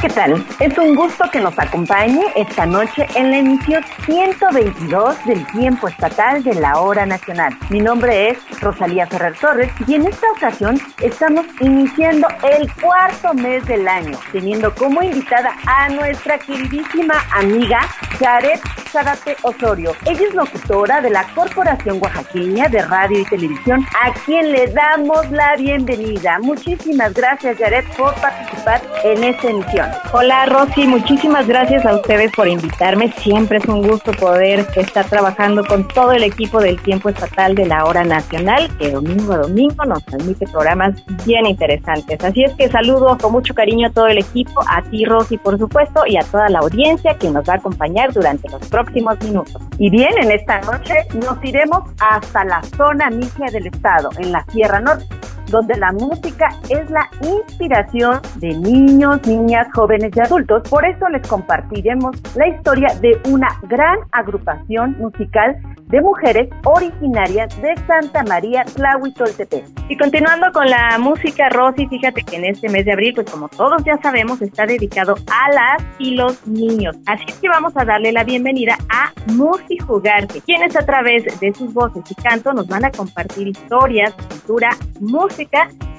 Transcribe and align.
¿Qué 0.00 0.08
tal? 0.08 0.42
Es 0.60 0.78
un 0.78 0.94
gusto 0.94 1.24
que 1.30 1.40
nos 1.40 1.58
acompañe 1.58 2.24
esta 2.34 2.64
noche 2.64 3.06
en 3.14 3.30
la 3.30 3.38
emisión 3.38 3.84
122 4.06 5.24
del 5.26 5.46
Tiempo 5.48 5.88
Estatal 5.88 6.42
de 6.42 6.54
la 6.54 6.80
Hora 6.80 7.04
Nacional. 7.04 7.54
Mi 7.68 7.80
nombre 7.80 8.30
es 8.30 8.60
Rosalía 8.60 9.06
Ferrer 9.06 9.34
Torres 9.38 9.70
y 9.86 9.96
en 9.96 10.06
esta 10.06 10.26
ocasión 10.32 10.80
estamos 11.00 11.44
iniciando 11.60 12.28
el 12.42 12.72
cuarto 12.74 13.34
mes 13.34 13.66
del 13.66 13.86
año, 13.86 14.18
teniendo 14.32 14.74
como 14.74 15.02
invitada 15.02 15.54
a 15.66 15.88
nuestra 15.90 16.38
queridísima 16.38 17.14
amiga 17.32 17.80
Jared 18.18 18.60
Zarate 18.90 19.36
Osorio. 19.42 19.94
Ella 20.06 20.26
es 20.28 20.34
locutora 20.34 21.00
de 21.00 21.10
la 21.10 21.24
Corporación 21.34 22.00
Oaxaqueña 22.02 22.68
de 22.68 22.82
Radio 22.82 23.20
y 23.20 23.24
Televisión, 23.24 23.86
a 24.02 24.12
quien 24.24 24.50
le 24.50 24.66
damos 24.68 25.30
la 25.30 25.56
bienvenida. 25.56 26.38
Muchísimas 26.40 27.14
gracias, 27.14 27.58
Jared, 27.58 27.84
por 27.96 28.14
participar 28.14 28.82
en 29.04 29.24
esta 29.24 29.48
emisión. 29.48 29.89
Hola 30.12 30.46
Rosy, 30.46 30.88
muchísimas 30.88 31.46
gracias 31.46 31.86
a 31.86 31.94
ustedes 31.94 32.32
por 32.32 32.48
invitarme. 32.48 33.12
Siempre 33.18 33.58
es 33.58 33.64
un 33.66 33.86
gusto 33.86 34.12
poder 34.12 34.66
estar 34.74 35.08
trabajando 35.08 35.64
con 35.64 35.86
todo 35.86 36.12
el 36.12 36.24
equipo 36.24 36.60
del 36.60 36.80
tiempo 36.82 37.08
estatal 37.08 37.54
de 37.54 37.66
la 37.66 37.84
hora 37.84 38.02
nacional, 38.02 38.68
que 38.78 38.90
domingo 38.90 39.34
a 39.34 39.38
domingo 39.38 39.84
nos 39.84 40.04
transmite 40.04 40.46
programas 40.48 41.00
bien 41.24 41.46
interesantes. 41.46 42.22
Así 42.24 42.42
es 42.42 42.52
que 42.54 42.68
saludo 42.68 43.16
con 43.18 43.32
mucho 43.32 43.54
cariño 43.54 43.86
a 43.86 43.90
todo 43.90 44.08
el 44.08 44.18
equipo, 44.18 44.60
a 44.68 44.82
ti 44.82 45.04
Rosy 45.04 45.38
por 45.38 45.58
supuesto, 45.58 46.02
y 46.06 46.16
a 46.16 46.22
toda 46.24 46.48
la 46.48 46.58
audiencia 46.58 47.14
que 47.14 47.30
nos 47.30 47.48
va 47.48 47.54
a 47.54 47.56
acompañar 47.56 48.12
durante 48.12 48.48
los 48.48 48.66
próximos 48.68 49.20
minutos. 49.22 49.62
Y 49.78 49.90
bien, 49.90 50.10
en 50.20 50.32
esta 50.32 50.60
noche 50.62 50.94
nos 51.14 51.42
iremos 51.44 51.88
hasta 52.00 52.44
la 52.44 52.62
zona 52.76 53.10
migia 53.10 53.46
del 53.52 53.68
estado, 53.68 54.10
en 54.18 54.32
la 54.32 54.44
Sierra 54.50 54.80
Norte 54.80 55.06
donde 55.50 55.76
la 55.76 55.92
música 55.92 56.48
es 56.68 56.88
la 56.90 57.08
inspiración 57.22 58.20
de 58.36 58.48
niños, 58.48 59.26
niñas, 59.26 59.66
jóvenes 59.74 60.12
y 60.16 60.20
adultos. 60.20 60.62
Por 60.68 60.84
eso 60.84 61.08
les 61.08 61.26
compartiremos 61.26 62.16
la 62.36 62.48
historia 62.48 62.88
de 63.00 63.20
una 63.28 63.48
gran 63.68 63.98
agrupación 64.12 64.96
musical 64.98 65.56
de 65.90 66.00
mujeres 66.00 66.48
originarias 66.64 67.60
de 67.60 67.74
Santa 67.86 68.22
María 68.22 68.64
Tlahuitoltepec. 68.64 69.64
Y 69.88 69.96
continuando 69.96 70.52
con 70.52 70.70
la 70.70 70.96
música, 70.98 71.48
Rosy, 71.48 71.86
fíjate 71.88 72.22
que 72.22 72.36
en 72.36 72.44
este 72.44 72.68
mes 72.68 72.84
de 72.84 72.92
abril, 72.92 73.12
pues 73.14 73.28
como 73.28 73.48
todos 73.48 73.82
ya 73.84 73.98
sabemos, 74.00 74.40
está 74.40 74.66
dedicado 74.66 75.16
a 75.26 75.52
las 75.52 75.82
y 75.98 76.14
los 76.14 76.46
niños. 76.46 76.96
Así 77.06 77.26
que 77.40 77.48
vamos 77.48 77.72
a 77.76 77.84
darle 77.84 78.12
la 78.12 78.22
bienvenida 78.22 78.76
a 78.88 79.12
Musi 79.32 79.78
Jugarte, 79.78 80.40
quienes 80.42 80.76
a 80.76 80.86
través 80.86 81.24
de 81.40 81.52
sus 81.52 81.74
voces 81.74 82.04
y 82.08 82.14
canto 82.14 82.52
nos 82.52 82.68
van 82.68 82.84
a 82.84 82.90
compartir 82.92 83.48
historias, 83.48 84.14
cultura, 84.28 84.70
música, 85.00 85.39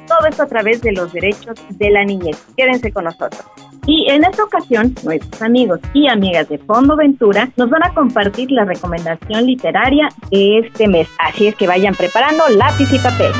todo 0.08 0.28
esto 0.28 0.44
a 0.44 0.47
través 0.47 0.81
de 0.81 0.92
los 0.92 1.11
derechos 1.14 1.56
de 1.70 1.89
la 1.89 2.03
niñez. 2.03 2.38
Quédense 2.58 2.92
con 2.92 3.06
nosotros. 3.06 3.44
Y 3.88 4.09
en 4.09 4.23
esta 4.23 4.44
ocasión, 4.44 4.94
nuestros 5.03 5.42
amigos 5.42 5.80
y 5.94 6.08
amigas 6.08 6.47
de 6.50 6.59
Fondo 6.59 6.96
Ventura 6.96 7.50
nos 7.57 7.69
van 7.69 7.84
a 7.84 7.94
compartir 7.94 8.52
la 8.52 8.66
recomendación 8.66 9.46
literaria 9.46 10.09
de 10.29 10.59
este 10.59 10.88
mes. 10.88 11.07
Así 11.18 11.47
es 11.47 11.56
que 11.56 11.68
vayan 11.68 11.96
preparando 11.96 12.47
lápiz 12.50 12.91
y 12.94 13.00
papel. 13.00 13.31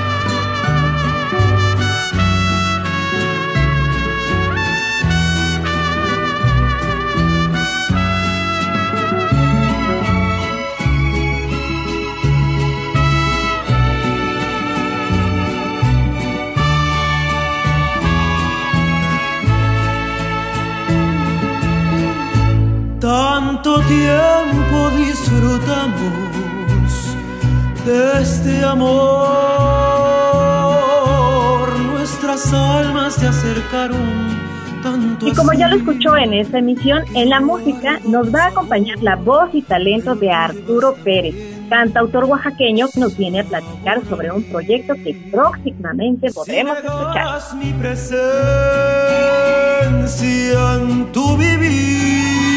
Tanto 23.12 23.76
tiempo 23.88 24.90
disfrutamos 24.96 25.98
de 27.86 28.22
este 28.22 28.64
amor, 28.64 28.88
nuestras 31.78 32.54
almas 32.54 33.16
se 33.16 33.28
acercaron. 33.28 34.40
Tanto 34.82 35.28
y 35.28 35.34
como 35.34 35.52
ya 35.52 35.68
lo 35.68 35.76
escuchó 35.76 36.16
en 36.16 36.34
esta 36.34 36.60
emisión, 36.60 37.04
en 37.14 37.28
la 37.30 37.42
música 37.42 38.00
nos 38.08 38.34
va 38.34 38.46
a 38.46 38.48
acompañar 38.48 39.04
la 39.04 39.18
voz 39.18 39.50
y 39.52 39.62
talento 39.62 40.16
de 40.16 40.32
Arturo 40.32 40.96
Pérez, 41.04 41.36
cantautor 41.70 42.24
oaxaqueño 42.24 42.88
que 42.94 43.02
nos 43.02 43.18
viene 43.18 43.42
a 43.42 43.44
platicar 43.44 44.06
sobre 44.08 44.32
un 44.32 44.44
proyecto 44.44 44.94
que 44.94 45.16
próximamente 45.30 46.32
podremos 46.32 46.78
escuchar. 46.78 47.42
Mi 47.58 47.74
presencia 47.74 48.16
en 50.76 51.12
tu 51.12 51.36
vivir 51.36 52.51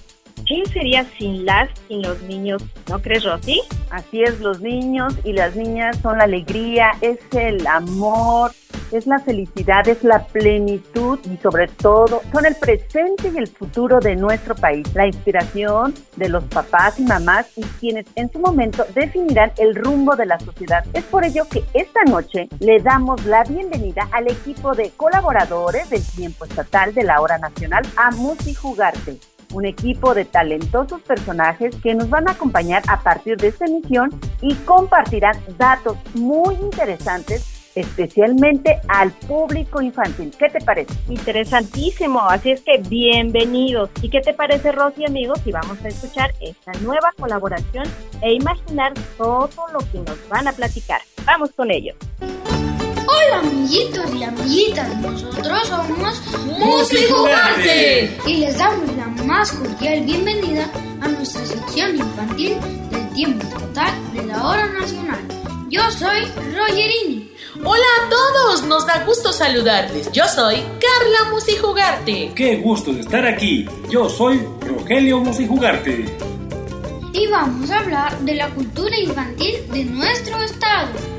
¿Qué 0.50 0.64
sería 0.74 1.06
sin 1.20 1.46
las, 1.46 1.70
sin 1.88 2.02
los 2.02 2.20
niños? 2.24 2.64
¿No 2.90 3.00
crees, 3.00 3.24
Rosy? 3.24 3.62
Así 3.92 4.24
es, 4.24 4.40
los 4.40 4.62
niños 4.62 5.14
y 5.24 5.34
las 5.34 5.56
niñas 5.56 6.00
son 6.02 6.18
la 6.18 6.24
alegría, 6.24 6.94
es 7.02 7.20
el 7.34 7.68
amor, 7.68 8.52
es 8.92 9.06
la 9.06 9.20
felicidad, 9.20 9.88
es 9.88 10.04
la 10.04 10.26
plenitud 10.26 11.20
y 11.32 11.38
sobre 11.38 11.68
todo 11.68 12.24
son 12.34 12.48
el 12.48 12.56
presente 12.56 13.32
y 13.32 13.38
el 13.38 13.46
futuro 13.46 14.00
de 14.00 14.16
nuestro 14.16 14.56
país, 14.56 14.88
la 14.96 15.06
inspiración 15.06 15.94
de 16.16 16.30
los 16.30 16.44
papás 16.46 17.00
y 17.00 17.04
mamás 17.04 17.46
y 17.56 17.62
quienes 17.80 18.08
en 18.16 18.32
su 18.32 18.40
momento 18.40 18.88
definirán 18.96 19.52
el 19.60 19.76
rumbo 19.76 20.16
de 20.16 20.26
la 20.26 20.40
sociedad. 20.40 20.84
Es 20.94 21.04
por 21.04 21.26
ello 21.26 21.48
que 21.48 21.64
esta 21.76 22.04
noche 22.06 22.50
le 22.60 22.80
damos 22.80 23.24
la 23.26 23.44
bienvenida 23.44 24.10
al 24.12 24.28
equipo 24.28 24.74
de 24.74 24.90
colaboradores 24.98 25.92
del 25.92 26.04
tiempo 26.04 26.46
estatal 26.46 26.96
de 26.96 27.04
la 27.04 27.22
hora 27.22 27.38
nacional 27.38 27.84
a 27.98 28.10
Musi 28.10 28.56
Jugarte 28.56 29.20
un 29.54 29.66
equipo 29.66 30.14
de 30.14 30.26
talentosos 30.26 31.02
personajes 31.02 31.76
que 31.82 31.96
nos 31.96 32.10
van 32.10 32.28
a 32.28 32.32
acompañar 32.32 32.84
a 32.88 33.02
partir 33.02 33.38
de 33.38 33.48
esta 33.48 33.66
emisión 33.66 34.10
y 34.42 34.54
compartirán 34.56 35.38
datos 35.58 35.98
muy 36.16 36.56
interesantes 36.56 37.60
especialmente 37.76 38.80
al 38.88 39.12
público 39.12 39.82
infantil. 39.82 40.32
¿Qué 40.38 40.50
te 40.50 40.60
parece? 40.60 40.94
Interesantísimo, 41.08 42.22
así 42.22 42.52
es 42.52 42.62
que 42.62 42.78
bienvenidos. 42.90 43.90
¿Y 44.02 44.10
qué 44.10 44.22
te 44.22 44.34
parece, 44.34 44.72
Rosy, 44.72 45.06
amigos? 45.06 45.40
Y 45.46 45.52
vamos 45.52 45.78
a 45.84 45.88
escuchar 45.88 46.34
esta 46.42 46.72
nueva 46.82 47.12
colaboración 47.18 47.86
e 48.22 48.34
imaginar 48.34 48.94
todo 49.18 49.50
lo 49.72 49.80
que 49.92 50.00
nos 50.00 50.30
van 50.30 50.48
a 50.48 50.54
platicar. 50.54 51.02
Vamos 51.26 51.52
con 51.52 51.72
ellos. 51.72 51.96
Hola 53.20 53.40
amiguitos 53.40 54.06
y 54.16 54.24
amiguitas, 54.24 54.98
nosotros 54.98 55.68
somos 55.68 56.22
Musicugarte 56.58 58.18
y 58.26 58.38
les 58.38 58.58
damos 58.58 58.96
la 58.96 59.08
más 59.26 59.52
cordial 59.52 60.02
bienvenida 60.02 60.70
a 61.02 61.08
nuestra 61.08 61.46
sección 61.46 61.98
infantil 61.98 62.58
del 62.90 63.10
tiempo 63.10 63.46
total 63.48 63.92
de 64.14 64.26
la 64.26 64.48
hora 64.48 64.68
nacional. 64.68 65.20
Yo 65.70 65.82
soy 65.92 66.26
Rogerini. 66.56 67.32
Hola 67.64 67.86
a 68.06 68.10
todos, 68.10 68.64
nos 68.64 68.86
da 68.88 69.04
gusto 69.06 69.34
saludarles. 69.34 70.12
Yo 70.12 70.26
soy 70.28 70.56
Carla 70.56 71.32
Musicugarte. 71.32 72.32
Qué 72.36 72.58
gusto 72.58 72.94
de 72.94 73.02
estar 73.02 73.26
aquí. 73.26 73.68
Yo 73.90 74.10
soy 74.10 74.42
Rogelio 74.62 75.20
Musicugarte. 75.20 76.06
Y 77.14 77.28
vamos 77.28 77.70
a 77.70 77.80
hablar 77.80 78.18
de 78.20 78.36
la 78.36 78.50
cultura 78.50 78.98
infantil 78.98 79.56
de 79.72 79.84
nuestro 79.86 80.42
estado 80.42 81.19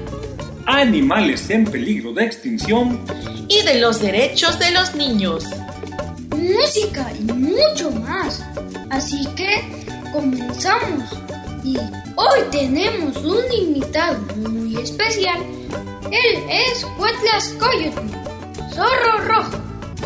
animales 0.79 1.51
en 1.51 1.65
peligro 1.65 2.13
de 2.13 2.25
extinción 2.25 3.01
y 3.49 3.63
de 3.63 3.81
los 3.81 4.01
derechos 4.01 4.59
de 4.59 4.71
los 4.71 4.95
niños. 4.95 5.45
Música 6.31 7.13
y 7.19 7.25
mucho 7.25 7.91
más. 7.91 8.45
Así 8.91 9.27
que 9.37 9.63
comenzamos. 10.13 11.11
Y 11.65 11.77
hoy 12.15 12.41
tenemos 12.51 13.17
un 13.19 13.53
invitado 13.53 14.19
muy 14.37 14.77
especial. 14.77 15.41
Él 16.05 16.43
es 16.49 16.85
Cuetlas 16.97 17.49
Coyote, 17.59 18.03
zorro 18.73 19.19
rojo. 19.27 19.59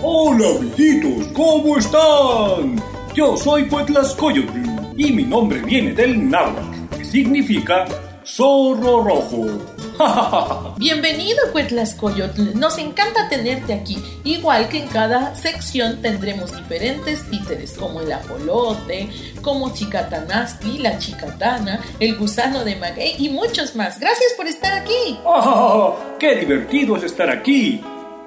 Hola 0.02 0.48
amiguitos, 0.58 1.28
¿cómo 1.32 1.78
están? 1.78 2.82
Yo 3.14 3.36
soy 3.36 3.66
Cuetlas 3.68 4.14
Coyote 4.14 4.62
y 4.96 5.12
mi 5.12 5.24
nombre 5.24 5.60
viene 5.60 5.92
del 5.92 6.28
náhuatl, 6.28 6.96
que 6.96 7.04
significa 7.04 7.86
zorro 8.24 9.04
rojo. 9.04 9.73
Bienvenido, 10.78 11.38
Cuetlascoyotl. 11.52 12.58
Nos 12.58 12.78
encanta 12.78 13.28
tenerte 13.28 13.72
aquí. 13.72 13.96
Igual 14.24 14.68
que 14.68 14.78
en 14.78 14.88
cada 14.88 15.34
sección 15.36 16.02
tendremos 16.02 16.56
diferentes 16.56 17.28
títeres, 17.30 17.72
como 17.72 18.00
el 18.00 18.12
ajolote, 18.12 19.08
como 19.42 19.72
Chicatanasti, 19.72 20.78
la 20.78 20.98
chicatana, 20.98 21.80
el 22.00 22.16
gusano 22.16 22.64
de 22.64 22.76
maguey 22.76 23.14
y 23.18 23.28
muchos 23.28 23.76
más. 23.76 24.00
Gracias 24.00 24.32
por 24.36 24.46
estar 24.46 24.72
aquí. 24.72 25.18
¡Oh, 25.24 25.96
¡Qué 26.18 26.36
divertido 26.36 26.96
es 26.96 27.04
estar 27.04 27.30
aquí! 27.30 27.80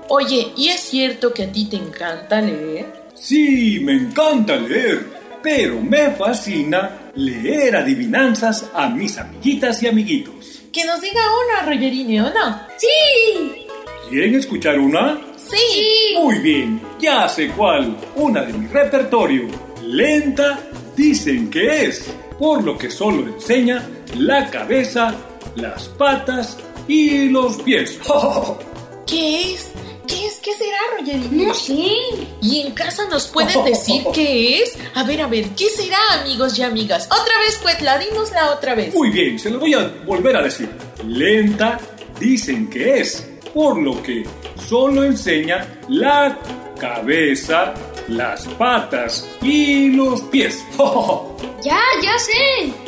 Oye, 0.09 0.53
¿y 0.55 0.69
es 0.69 0.79
cierto 0.79 1.33
que 1.33 1.43
a 1.43 1.51
ti 1.51 1.65
te 1.65 1.75
encanta 1.75 2.39
leer? 2.39 2.85
Sí, 3.13 3.81
me 3.81 3.93
encanta 3.93 4.55
leer, 4.55 5.05
pero 5.43 5.81
me 5.81 6.11
fascina 6.11 7.11
leer 7.15 7.75
adivinanzas 7.75 8.69
a 8.73 8.87
mis 8.89 9.17
amiguitas 9.17 9.83
y 9.83 9.87
amiguitos. 9.87 10.66
Que 10.77 10.85
nos 10.85 11.01
diga 11.01 11.23
una, 11.43 11.65
Rogerini, 11.65 12.19
¿o 12.19 12.29
no? 12.29 12.61
¡Sí! 12.77 13.65
¿Quieren 14.11 14.35
escuchar 14.35 14.77
una? 14.77 15.19
Sí. 15.35 16.13
Muy 16.21 16.37
bien, 16.37 16.79
ya 16.99 17.27
sé 17.27 17.49
cuál. 17.49 17.97
Una 18.15 18.43
de 18.43 18.53
mi 18.53 18.67
repertorio. 18.67 19.47
Lenta 19.81 20.59
dicen 20.95 21.49
que 21.49 21.85
es, 21.85 22.13
por 22.37 22.63
lo 22.63 22.77
que 22.77 22.91
solo 22.91 23.25
enseña 23.25 23.89
la 24.19 24.51
cabeza, 24.51 25.15
las 25.55 25.87
patas 25.87 26.59
y 26.87 27.27
los 27.29 27.59
pies. 27.63 27.99
¿Qué 29.07 29.53
es? 29.53 29.71
¿Qué 30.07 30.25
es? 30.25 30.35
¿Qué 30.35 30.53
será, 30.53 30.77
Rogerini? 30.97 31.45
No 31.45 31.53
sé. 31.53 31.73
¿Y 32.41 32.61
en 32.61 32.71
casa 32.71 33.05
nos 33.09 33.27
pueden 33.27 33.63
decir 33.65 34.03
qué 34.13 34.61
es? 34.61 34.75
A 34.95 35.03
ver, 35.03 35.21
a 35.21 35.27
ver, 35.27 35.49
¿qué 35.49 35.69
será, 35.69 35.97
amigos 36.21 36.57
y 36.57 36.63
amigas? 36.63 37.07
Otra 37.07 37.37
vez, 37.39 37.57
Cuetla, 37.57 37.99
la 38.33 38.51
otra 38.51 38.75
vez. 38.75 38.93
Muy 38.95 39.09
bien, 39.09 39.37
se 39.37 39.49
lo 39.49 39.59
voy 39.59 39.73
a 39.73 39.87
volver 40.05 40.37
a 40.37 40.41
decir. 40.41 40.69
Lenta 41.05 41.79
dicen 42.19 42.69
que 42.69 42.99
es, 42.99 43.27
por 43.53 43.77
lo 43.77 44.01
que 44.01 44.25
solo 44.67 45.03
enseña 45.03 45.79
la 45.89 46.39
cabeza, 46.79 47.73
las 48.07 48.45
patas 48.47 49.27
y 49.41 49.89
los 49.89 50.21
pies. 50.21 50.63
ya, 51.63 51.81
ya 52.01 52.17
sé. 52.19 52.86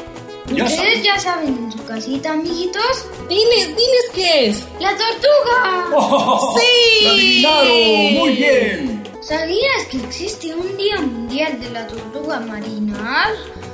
¿Ustedes 0.52 1.04
ya 1.04 1.20
saben 1.20 1.50
en 1.50 1.72
su 1.72 1.86
casita, 1.86 2.34
amiguitos? 2.34 3.06
Diles, 3.30 3.68
diles 3.68 4.10
qué 4.14 4.48
es. 4.48 4.68
¡La 4.80 4.92
tortuga! 4.98 6.40
¡Sí! 6.60 7.04
¡La 7.04 7.12
adivinaron! 7.12 8.14
¡Muy 8.16 8.36
bien! 8.36 9.04
¿Sabías 9.22 9.86
que 9.92 9.98
existe 9.98 10.56
un 10.56 10.76
Día 10.76 11.00
Mundial 11.02 11.60
de 11.60 11.70
la 11.70 11.86
Tortuga 11.86 12.40
Marina? 12.40 13.28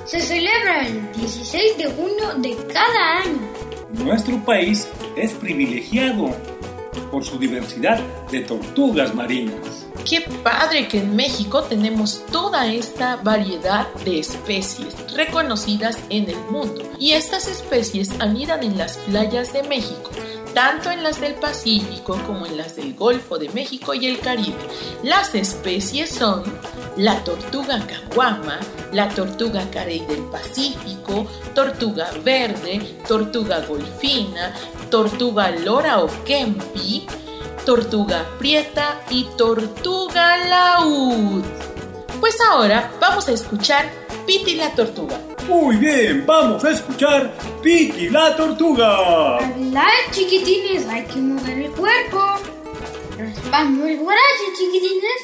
Se 0.05 0.19
celebra 0.19 0.85
el 0.85 1.11
16 1.13 1.77
de 1.77 1.85
junio 1.85 2.33
de 2.37 2.55
cada 2.73 3.19
año. 3.19 3.39
Nuestro 3.93 4.43
país 4.43 4.87
es 5.15 5.31
privilegiado 5.33 6.35
por 7.09 7.23
su 7.23 7.39
diversidad 7.39 7.99
de 8.29 8.41
tortugas 8.41 9.15
marinas. 9.15 9.87
Qué 10.07 10.21
padre 10.21 10.87
que 10.87 10.99
en 10.99 11.15
México 11.15 11.63
tenemos 11.63 12.23
toda 12.31 12.67
esta 12.67 13.15
variedad 13.15 13.91
de 14.05 14.19
especies 14.19 14.93
reconocidas 15.15 15.97
en 16.09 16.29
el 16.29 16.37
mundo. 16.51 16.83
Y 16.99 17.13
estas 17.13 17.47
especies 17.47 18.11
anidan 18.19 18.61
en 18.61 18.77
las 18.77 18.97
playas 18.97 19.51
de 19.51 19.63
México, 19.63 20.11
tanto 20.53 20.91
en 20.91 21.01
las 21.01 21.19
del 21.19 21.33
Pacífico 21.33 22.21
como 22.27 22.45
en 22.45 22.55
las 22.55 22.75
del 22.75 22.93
Golfo 22.93 23.39
de 23.39 23.49
México 23.49 23.95
y 23.95 24.05
el 24.05 24.19
Caribe. 24.19 24.59
Las 25.01 25.33
especies 25.33 26.11
son 26.11 26.43
la 26.97 27.23
tortuga 27.23 27.83
caguama, 27.87 28.59
la 28.91 29.09
tortuga 29.09 29.67
carey 29.71 30.05
del 30.05 30.21
Pacífico, 30.25 31.25
tortuga 31.55 32.11
verde, 32.23 32.99
tortuga 33.07 33.61
golfina, 33.61 34.53
tortuga 34.91 35.49
lora 35.49 36.03
o 36.03 36.07
kempi, 36.23 37.07
tortuga 37.65 38.25
prieta 38.37 39.01
y 39.09 39.25
tortuga 39.35 40.37
laúd. 40.37 41.43
Pues 42.19 42.37
ahora 42.49 42.91
vamos 43.01 43.27
a 43.27 43.31
escuchar 43.31 43.91
Piti 44.27 44.55
la 44.55 44.73
tortuga. 44.75 45.19
Muy 45.47 45.75
bien, 45.77 46.25
vamos 46.25 46.63
a 46.63 46.71
escuchar 46.71 47.33
Piti 47.63 48.09
la 48.09 48.35
tortuga. 48.35 49.39
Hola 49.39 49.87
chiquitines, 50.11 50.87
hay 50.87 51.05
que 51.05 51.17
mover 51.17 51.59
el 51.59 51.71
cuerpo. 51.71 52.19
Raspando 53.17 53.85
el 53.87 53.97
brazo 53.97 54.45
chiquitines. 54.57 55.14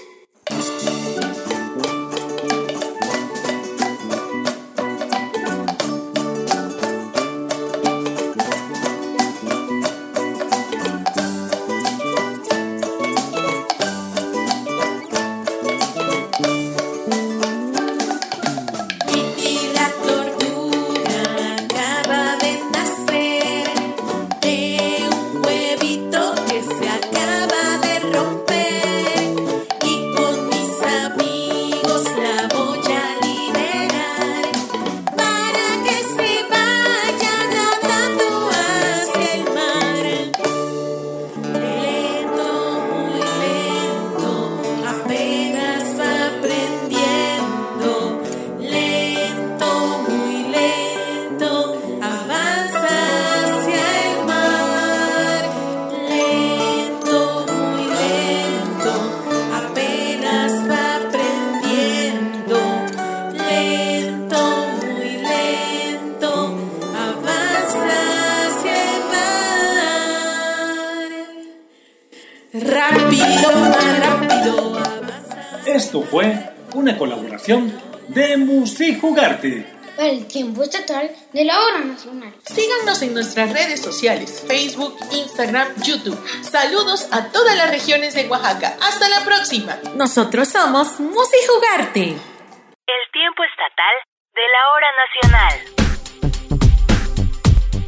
Fue 76.12 76.50
una 76.76 76.98
colaboración 76.98 77.72
de 78.10 78.36
Musicugarte 78.36 79.66
para 79.96 80.10
el 80.10 80.28
tiempo 80.28 80.64
estatal 80.64 81.10
de 81.32 81.46
la 81.46 81.58
hora 81.62 81.80
nacional. 81.80 82.34
Síganos 82.44 83.02
en 83.02 83.14
nuestras 83.14 83.52
redes 83.54 83.82
sociales, 83.82 84.44
Facebook, 84.46 84.98
Instagram, 85.12 85.68
YouTube. 85.84 86.20
Saludos 86.42 87.08
a 87.14 87.32
todas 87.32 87.56
las 87.56 87.70
regiones 87.72 88.14
de 88.14 88.28
Oaxaca. 88.28 88.76
Hasta 88.82 89.08
la 89.10 89.24
próxima. 89.24 89.78
Nosotros 89.96 90.50
somos 90.50 91.00
Musi 91.00 91.38
Jugarte. 91.48 92.02
El 92.02 93.04
tiempo 93.14 93.44
estatal 93.44 93.96
de 94.34 94.42
la 94.42 94.62
hora 94.74 94.88
nacional. 95.04 95.81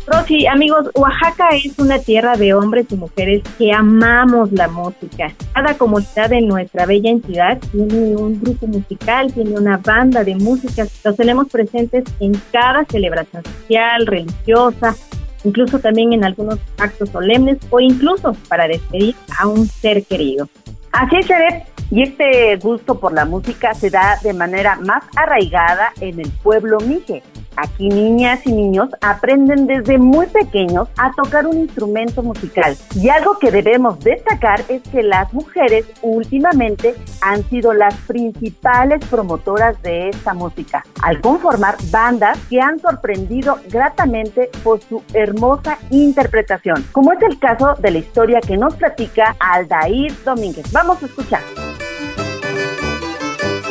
Rosy, 0.05 0.47
amigos, 0.47 0.89
Oaxaca 0.95 1.49
es 1.51 1.79
una 1.79 1.97
tierra 1.97 2.35
de 2.35 2.53
hombres 2.53 2.87
y 2.89 2.95
mujeres 2.95 3.41
que 3.57 3.71
amamos 3.71 4.51
la 4.51 4.67
música. 4.67 5.31
Cada 5.53 5.77
comunidad 5.77 6.33
en 6.33 6.49
nuestra 6.49 6.85
bella 6.85 7.09
entidad 7.09 7.57
tiene 7.71 8.17
un 8.17 8.37
grupo 8.41 8.67
musical, 8.67 9.31
tiene 9.31 9.57
una 9.57 9.77
banda 9.77 10.25
de 10.25 10.35
música. 10.35 10.85
Los 11.05 11.15
tenemos 11.15 11.47
presentes 11.47 12.03
en 12.19 12.33
cada 12.51 12.83
celebración 12.83 13.43
social, 13.45 14.05
religiosa, 14.05 14.93
incluso 15.45 15.79
también 15.79 16.11
en 16.11 16.25
algunos 16.25 16.59
actos 16.77 17.09
solemnes 17.09 17.59
o 17.69 17.79
incluso 17.79 18.35
para 18.49 18.67
despedir 18.67 19.15
a 19.39 19.47
un 19.47 19.65
ser 19.67 20.03
querido. 20.03 20.49
Así 20.91 21.15
es. 21.15 21.63
Y 21.91 22.01
este 22.01 22.57
gusto 22.57 22.99
por 22.99 23.13
la 23.13 23.23
música 23.23 23.73
se 23.73 23.89
da 23.89 24.19
de 24.21 24.33
manera 24.33 24.75
más 24.77 25.03
arraigada 25.15 25.93
en 26.01 26.19
el 26.19 26.29
pueblo 26.43 26.79
mije 26.79 27.23
Aquí 27.55 27.89
niñas 27.89 28.45
y 28.45 28.51
niños 28.51 28.89
aprenden 29.01 29.67
desde 29.67 29.97
muy 29.97 30.27
pequeños 30.27 30.87
a 30.97 31.11
tocar 31.11 31.47
un 31.47 31.57
instrumento 31.57 32.23
musical. 32.23 32.75
Y 32.95 33.09
algo 33.09 33.37
que 33.39 33.51
debemos 33.51 33.99
destacar 33.99 34.61
es 34.67 34.81
que 34.83 35.03
las 35.03 35.33
mujeres 35.33 35.85
últimamente 36.01 36.95
han 37.21 37.43
sido 37.49 37.73
las 37.73 37.95
principales 38.07 39.03
promotoras 39.05 39.81
de 39.81 40.09
esta 40.09 40.33
música, 40.33 40.83
al 41.01 41.21
conformar 41.21 41.75
bandas 41.91 42.37
que 42.49 42.59
han 42.59 42.79
sorprendido 42.79 43.59
gratamente 43.69 44.49
por 44.63 44.81
su 44.81 45.03
hermosa 45.13 45.77
interpretación, 45.89 46.85
como 46.91 47.13
es 47.13 47.21
el 47.21 47.39
caso 47.39 47.75
de 47.79 47.91
la 47.91 47.97
historia 47.99 48.41
que 48.41 48.57
nos 48.57 48.75
platica 48.75 49.35
Aldair 49.39 50.13
Domínguez. 50.23 50.71
Vamos 50.71 51.01
a 51.01 51.05
escuchar. 51.05 51.41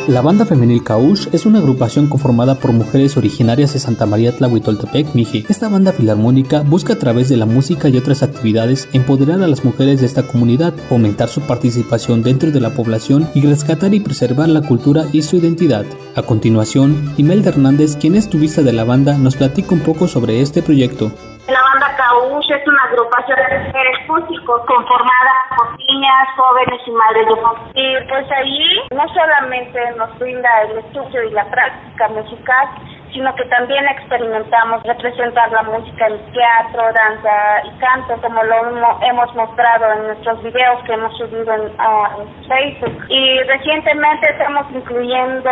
La 0.07 0.19
banda 0.19 0.45
femenil 0.45 0.83
Caush 0.83 1.29
es 1.31 1.45
una 1.45 1.59
agrupación 1.59 2.07
conformada 2.07 2.55
por 2.55 2.73
mujeres 2.73 3.15
originarias 3.15 3.71
de 3.71 3.79
Santa 3.79 4.05
María 4.05 4.35
Tlahuitoltepec, 4.35 5.15
Mije. 5.15 5.45
Esta 5.47 5.69
banda 5.69 5.93
filarmónica 5.93 6.59
busca 6.59 6.93
a 6.93 6.99
través 6.99 7.29
de 7.29 7.37
la 7.37 7.45
música 7.45 7.87
y 7.87 7.95
otras 7.95 8.21
actividades 8.21 8.89
empoderar 8.91 9.41
a 9.41 9.47
las 9.47 9.63
mujeres 9.63 10.01
de 10.01 10.05
esta 10.05 10.23
comunidad, 10.23 10.73
fomentar 10.89 11.29
su 11.29 11.39
participación 11.39 12.21
dentro 12.21 12.51
de 12.51 12.59
la 12.59 12.71
población 12.71 13.29
y 13.33 13.43
rescatar 13.43 13.93
y 13.93 14.01
preservar 14.01 14.49
la 14.49 14.61
cultura 14.61 15.05
y 15.13 15.21
su 15.21 15.37
identidad. 15.37 15.85
A 16.15 16.21
continuación, 16.21 17.13
Imelda 17.15 17.51
Hernández, 17.51 17.95
quien 17.95 18.15
es 18.15 18.29
turista 18.29 18.61
de 18.61 18.73
la 18.73 18.83
banda, 18.83 19.17
nos 19.17 19.37
platica 19.37 19.73
un 19.73 19.79
poco 19.79 20.09
sobre 20.09 20.41
este 20.41 20.61
proyecto. 20.61 21.13
La 21.47 21.61
banda 21.61 21.93
Caush 21.97 22.49
es 22.51 22.65
una 22.65 22.83
agrupación 22.83 23.37
de 23.37 23.59
mujeres 23.65 24.07
músicos 24.07 24.61
conformada 24.65 25.31
por 25.57 25.77
niñas, 25.77 26.29
jóvenes 26.37 26.79
y 26.87 26.91
madres 26.91 27.27
de 27.27 27.35
familia. 27.35 27.71
Y 27.75 28.07
pues 28.07 28.31
allí 28.31 28.81
no 28.91 29.03
solamente 29.09 29.91
nos 29.97 30.17
brinda 30.19 30.49
el 30.61 30.77
estudio 30.77 31.23
y 31.23 31.31
la 31.31 31.43
práctica 31.49 32.07
musical, 32.07 32.69
sino 33.13 33.33
que 33.35 33.45
también 33.45 33.85
experimentamos 33.87 34.83
representar 34.83 35.51
la 35.51 35.63
música 35.63 36.07
en 36.07 36.17
teatro, 36.31 36.81
danza 36.93 37.63
y 37.65 37.79
canto, 37.79 38.17
como 38.21 38.43
lo 38.43 38.99
hemos 39.01 39.35
mostrado 39.35 39.93
en 39.93 40.07
nuestros 40.07 40.41
videos 40.43 40.83
que 40.83 40.93
hemos 40.93 41.15
subido 41.17 41.53
en 41.53 42.47
Facebook. 42.47 43.05
Y 43.09 43.39
recientemente 43.43 44.31
estamos 44.31 44.65
incluyendo 44.73 45.49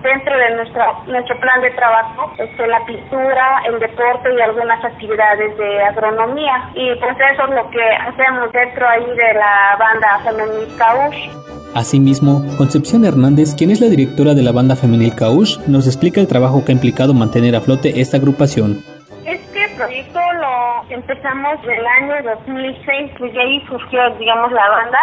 dentro 0.00 0.36
de 0.36 0.50
nuestro, 0.56 1.02
nuestro 1.06 1.40
plan 1.40 1.60
de 1.60 1.70
trabajo 1.72 2.32
este, 2.38 2.66
la 2.66 2.84
pintura, 2.86 3.62
el 3.66 3.78
deporte 3.80 4.32
y 4.34 4.40
algunas 4.40 4.82
actividades 4.84 5.56
de 5.58 5.82
agronomía. 5.82 6.70
Y 6.74 6.94
pues 6.96 7.16
eso 7.32 7.44
es 7.44 7.50
lo 7.50 7.70
que 7.70 7.90
hacemos 7.92 8.52
dentro 8.52 8.88
ahí 8.88 9.06
de 9.06 9.34
la 9.34 9.76
banda 9.78 10.18
femenil 10.24 10.76
Caush. 10.78 11.59
Asimismo, 11.74 12.44
Concepción 12.56 13.04
Hernández, 13.04 13.54
quien 13.54 13.70
es 13.70 13.80
la 13.80 13.88
directora 13.88 14.34
de 14.34 14.42
la 14.42 14.50
banda 14.50 14.74
femenil 14.74 15.14
Caush, 15.14 15.58
nos 15.68 15.86
explica 15.86 16.20
el 16.20 16.26
trabajo 16.26 16.64
que 16.64 16.72
ha 16.72 16.74
implicado 16.74 17.14
mantener 17.14 17.54
a 17.54 17.60
flote 17.60 18.00
esta 18.00 18.16
agrupación. 18.16 18.82
Este 19.24 19.68
proyecto 19.76 20.18
lo 20.18 20.94
empezamos 20.94 21.58
el 21.62 21.86
año 21.86 22.30
2006, 22.44 23.12
y 23.20 23.38
ahí 23.38 23.64
surgió, 23.68 24.00
digamos, 24.18 24.50
la 24.50 24.68
banda 24.68 24.98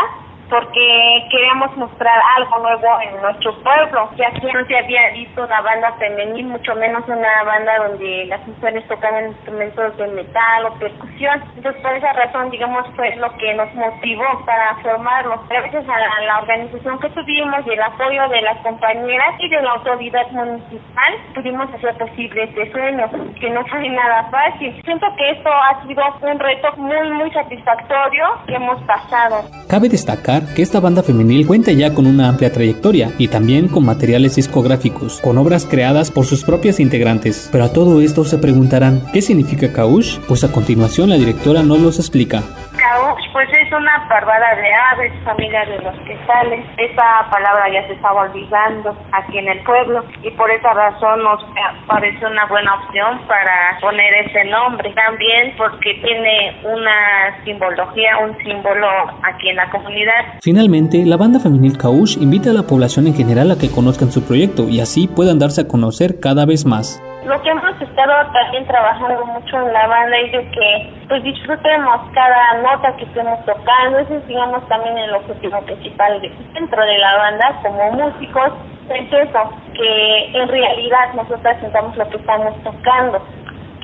porque 0.50 1.28
queríamos 1.30 1.76
mostrar 1.78 2.20
algo 2.38 2.60
nuevo 2.60 2.88
en 3.02 3.22
nuestro 3.22 3.54
pueblo, 3.62 4.10
ya 4.18 4.30
no 4.30 4.66
se 4.66 4.78
había 4.78 5.12
visto 5.12 5.44
una 5.44 5.62
banda 5.62 5.94
femenil, 6.00 6.48
mucho 6.48 6.76
menos 6.76 7.04
una 7.08 7.44
banda 7.44 7.88
donde 7.88 8.26
las 8.26 8.46
mujeres 8.48 8.88
tocaban 8.88 9.28
instrumentos 9.28 9.98
de 9.98 10.08
metal 10.08 10.66
o 10.66 10.74
percusión. 10.80 11.44
Entonces, 11.56 11.82
por 11.82 11.94
esa 11.94 12.14
razón, 12.14 12.50
digamos, 12.50 12.88
fue 12.96 13.16
lo 13.18 13.30
que 13.38 13.54
nos 13.56 13.74
motivó 13.76 14.26
para 14.46 14.76
formarlo. 14.78 15.42
Gracias 15.50 15.86
a 15.88 16.00
la, 16.22 16.38
organización 16.38 17.00
que 17.00 17.10
tuvimos 17.10 17.66
y 17.66 17.72
el 17.72 17.82
apoyo 17.82 18.30
de 18.30 18.42
las 18.42 18.58
compañeras 18.60 19.36
y 19.40 19.50
de 19.50 19.62
la 19.62 19.72
autoridad 19.72 20.30
municipal, 20.32 21.14
pudimos 21.34 21.74
hacer 21.74 21.98
posible 21.98 22.44
este 22.44 22.72
sueño, 22.72 23.10
que 23.40 23.50
no 23.50 23.66
fue 23.66 23.90
nada 23.90 24.30
fácil. 24.30 24.80
Siento 24.84 25.08
que 25.18 25.32
esto 25.32 25.50
ha 25.50 25.82
sido 25.86 26.04
un 26.22 26.40
reto 26.40 26.72
muy, 26.78 27.12
muy 27.12 27.32
satisfactorio 27.32 28.26
que 28.46 28.56
hemos 28.56 28.82
pasado. 28.84 29.44
Cabe 29.68 29.90
destacar 29.90 30.37
que 30.46 30.62
esta 30.62 30.80
banda 30.80 31.04
femenil 31.04 31.48
cuenta 31.48 31.72
ya 31.72 31.94
con 31.94 32.08
una 32.08 32.30
amplia 32.30 32.52
trayectoria 32.52 33.12
y 33.18 33.28
también 33.28 33.68
con 33.68 33.86
materiales 33.86 34.36
discográficos, 34.36 35.20
con 35.22 35.38
obras 35.38 35.66
creadas 35.66 36.12
por 36.12 36.26
sus 36.26 36.44
propias 36.44 36.80
integrantes. 36.80 37.48
Pero 37.52 37.64
a 37.64 37.74
todo 37.74 38.02
esto 38.02 38.26
se 38.26 38.38
preguntarán, 38.38 39.04
¿qué 39.14 39.22
significa 39.22 39.72
Kaush? 39.72 40.20
Pues 40.28 40.44
a 40.44 40.52
continuación 40.52 41.10
la 41.10 41.16
directora 41.16 41.64
nos 41.64 41.80
los 41.80 42.00
explica. 42.00 42.44
Kaush, 42.78 43.07
pues 43.34 43.50
es 43.50 43.72
una 43.72 44.08
parvada 44.08 44.56
de 44.56 44.74
aves, 44.74 45.14
familia 45.24 45.66
de 45.66 45.80
los 45.80 45.98
que 46.02 46.18
salen. 46.26 46.66
Esa 46.78 47.30
palabra 47.30 47.70
ya 47.72 47.86
se 47.88 47.94
estaba 47.94 48.22
olvidando 48.24 48.96
aquí 49.12 49.38
en 49.38 49.48
el 49.48 49.60
pueblo 49.64 50.04
y 50.24 50.32
por 50.32 50.50
esa 50.52 50.74
razón 50.74 51.24
nos 51.24 51.44
parece 51.88 52.26
una 52.26 52.46
buena 52.46 52.76
opción 52.76 53.20
para 53.28 53.78
poner 53.82 54.14
ese 54.26 54.46
nombre. 54.46 54.92
También 54.94 55.54
porque 55.58 55.94
tiene 56.04 56.56
una 56.64 57.44
simbología, 57.44 58.18
un 58.20 58.38
símbolo 58.40 58.88
aquí 59.24 59.50
en 59.50 59.56
la 59.58 59.70
comunidad 59.70 59.98
Finalmente, 60.42 61.06
la 61.06 61.18
banda 61.18 61.40
femenil 61.40 61.78
Kaush 61.78 62.18
invita 62.18 62.52
a 62.52 62.54
la 62.54 62.64
población 62.64 63.08
en 63.08 63.16
general 63.16 63.52
a 63.52 63.58
que 63.58 63.72
conozcan 63.72 64.12
su 64.12 64.24
proyecto 64.24 64.70
y 64.70 64.80
así 64.80 65.08
puedan 65.08 65.40
darse 65.40 65.62
a 65.62 65.68
conocer 65.68 66.20
cada 66.20 66.46
vez 66.46 66.66
más. 66.66 67.02
Lo 67.28 67.42
que 67.42 67.50
hemos 67.50 67.82
estado 67.82 68.32
también 68.32 68.66
trabajando 68.68 69.26
mucho 69.26 69.58
en 69.58 69.74
la 69.74 69.86
banda 69.86 70.16
es 70.18 70.32
de 70.32 70.50
que 70.50 70.94
pues 71.10 71.22
disfrutemos 71.24 72.00
cada 72.14 72.54
nota 72.62 72.96
que 72.96 73.04
estemos 73.04 73.44
tocando, 73.44 74.00
ese 74.00 74.16
es 74.16 74.28
digamos 74.28 74.66
también 74.70 74.98
el 74.98 75.14
objetivo 75.14 75.60
principal 75.64 76.22
dentro 76.54 76.86
de 76.86 76.98
la 76.98 77.18
banda 77.18 77.60
como 77.64 77.92
músicos, 77.92 78.54
es 78.90 79.12
eso, 79.12 79.50
que 79.74 80.40
en 80.40 80.48
realidad 80.48 81.14
nosotros 81.16 81.58
sentamos 81.60 81.98
lo 81.98 82.10
que 82.10 82.16
estamos 82.16 82.64
tocando, 82.64 83.22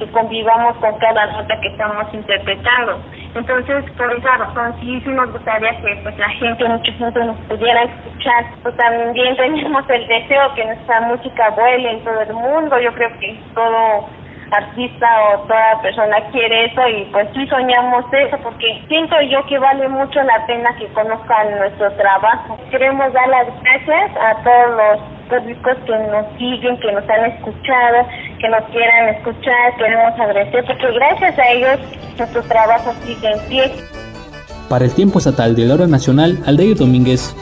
que 0.04 0.12
convivamos 0.12 0.76
con 0.78 0.98
cada 1.00 1.26
nota 1.28 1.60
que 1.62 1.68
estamos 1.70 2.14
interpretando. 2.14 3.00
Entonces, 3.36 3.86
por 3.98 4.12
esa 4.14 4.38
razón, 4.38 4.76
sí, 4.80 5.02
sí 5.02 5.10
nos 5.10 5.32
gustaría 5.32 5.72
que 5.82 5.96
pues 6.04 6.18
la 6.18 6.30
gente, 6.30 6.66
mucha 6.66 6.92
gente 6.92 7.20
nos 7.26 7.38
pudiera 7.48 7.84
escuchar. 7.84 8.46
Pues 8.62 8.76
también 8.78 9.36
tenemos 9.36 9.90
el 9.90 10.08
deseo 10.08 10.54
que 10.56 10.66
nuestra 10.66 11.02
música 11.02 11.50
vuele 11.52 11.92
en 11.92 12.04
todo 12.04 12.22
el 12.22 12.34
mundo. 12.34 12.80
Yo 12.80 12.94
creo 12.94 13.10
que 13.20 13.40
todo 13.56 14.08
artista 14.54 15.08
o 15.34 15.40
toda 15.48 15.82
persona 15.82 16.18
quiere 16.32 16.66
eso 16.66 16.82
y 16.88 17.06
pues 17.12 17.28
sí 17.34 17.46
soñamos 17.48 18.06
eso 18.12 18.38
porque 18.44 18.84
siento 18.88 19.16
yo 19.30 19.46
que 19.48 19.58
vale 19.60 19.88
mucho 19.90 20.22
la 20.24 20.46
pena 20.46 20.76
que 20.78 20.88
conozcan 20.94 21.58
nuestro 21.58 21.92
trabajo. 21.94 22.58
Queremos 22.72 23.12
dar 23.14 23.28
las 23.30 23.48
gracias 23.62 24.12
a 24.18 24.44
todos 24.44 24.78
los 24.78 25.14
públicos 25.30 25.78
que 25.86 25.98
nos 26.12 26.26
siguen, 26.38 26.80
que 26.80 26.92
nos 26.92 27.10
han 27.10 27.26
escuchado, 27.32 28.08
que 28.40 28.50
nos 28.50 28.64
quieran 28.72 29.10
escuchar, 29.16 29.76
queremos 29.78 30.20
agradecer 30.20 30.66
porque 30.66 30.92
gracias 30.94 31.40
a 31.40 31.50
ellos 31.50 31.80
nuestro 32.18 32.44
trabajo 32.44 32.94
sigue 33.04 33.32
en 33.32 33.50
pie. 33.50 33.72
Para 34.70 34.86
el 34.86 34.94
tiempo 34.94 35.20
estatal 35.20 35.56
de 35.56 35.66
la 35.66 35.74
hora 35.76 35.88
nacional, 35.88 36.40
Aldeir 36.46 36.78
Domínguez. 36.78 37.36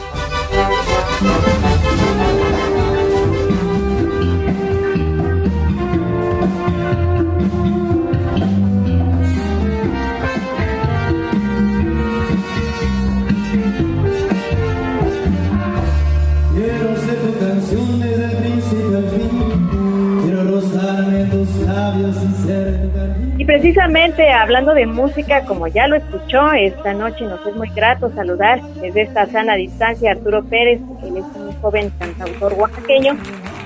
Precisamente 23.62 24.28
hablando 24.28 24.74
de 24.74 24.86
música, 24.86 25.44
como 25.44 25.68
ya 25.68 25.86
lo 25.86 25.94
escuchó, 25.94 26.50
esta 26.50 26.92
noche 26.94 27.24
nos 27.24 27.46
es 27.46 27.54
muy 27.54 27.68
grato 27.68 28.12
saludar 28.12 28.60
desde 28.80 29.02
esta 29.02 29.24
sana 29.26 29.54
distancia 29.54 30.10
a 30.10 30.14
Arturo 30.14 30.42
Pérez, 30.42 30.80
él 31.04 31.18
es 31.18 31.24
un 31.36 31.52
joven 31.60 31.92
cantautor 32.00 32.54
oaxaqueño 32.54 33.16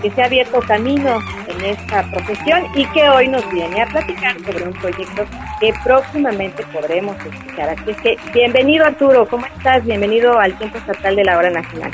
que 0.02 0.10
se 0.10 0.20
ha 0.20 0.26
abierto 0.26 0.60
camino 0.60 1.18
en 1.48 1.64
esta 1.64 2.02
profesión 2.10 2.64
y 2.74 2.84
que 2.88 3.08
hoy 3.08 3.28
nos 3.28 3.50
viene 3.50 3.80
a 3.80 3.86
platicar 3.86 4.36
sobre 4.40 4.64
un 4.64 4.74
proyecto 4.74 5.24
que 5.60 5.72
próximamente 5.82 6.62
podremos 6.74 7.16
escuchar. 7.16 7.70
Así 7.70 7.94
que 8.02 8.18
bienvenido 8.34 8.84
Arturo, 8.84 9.26
¿cómo 9.26 9.46
estás? 9.46 9.82
Bienvenido 9.82 10.38
al 10.38 10.58
Tiempo 10.58 10.76
Estatal 10.76 11.16
de 11.16 11.24
la 11.24 11.38
Hora 11.38 11.48
Nacional. 11.48 11.92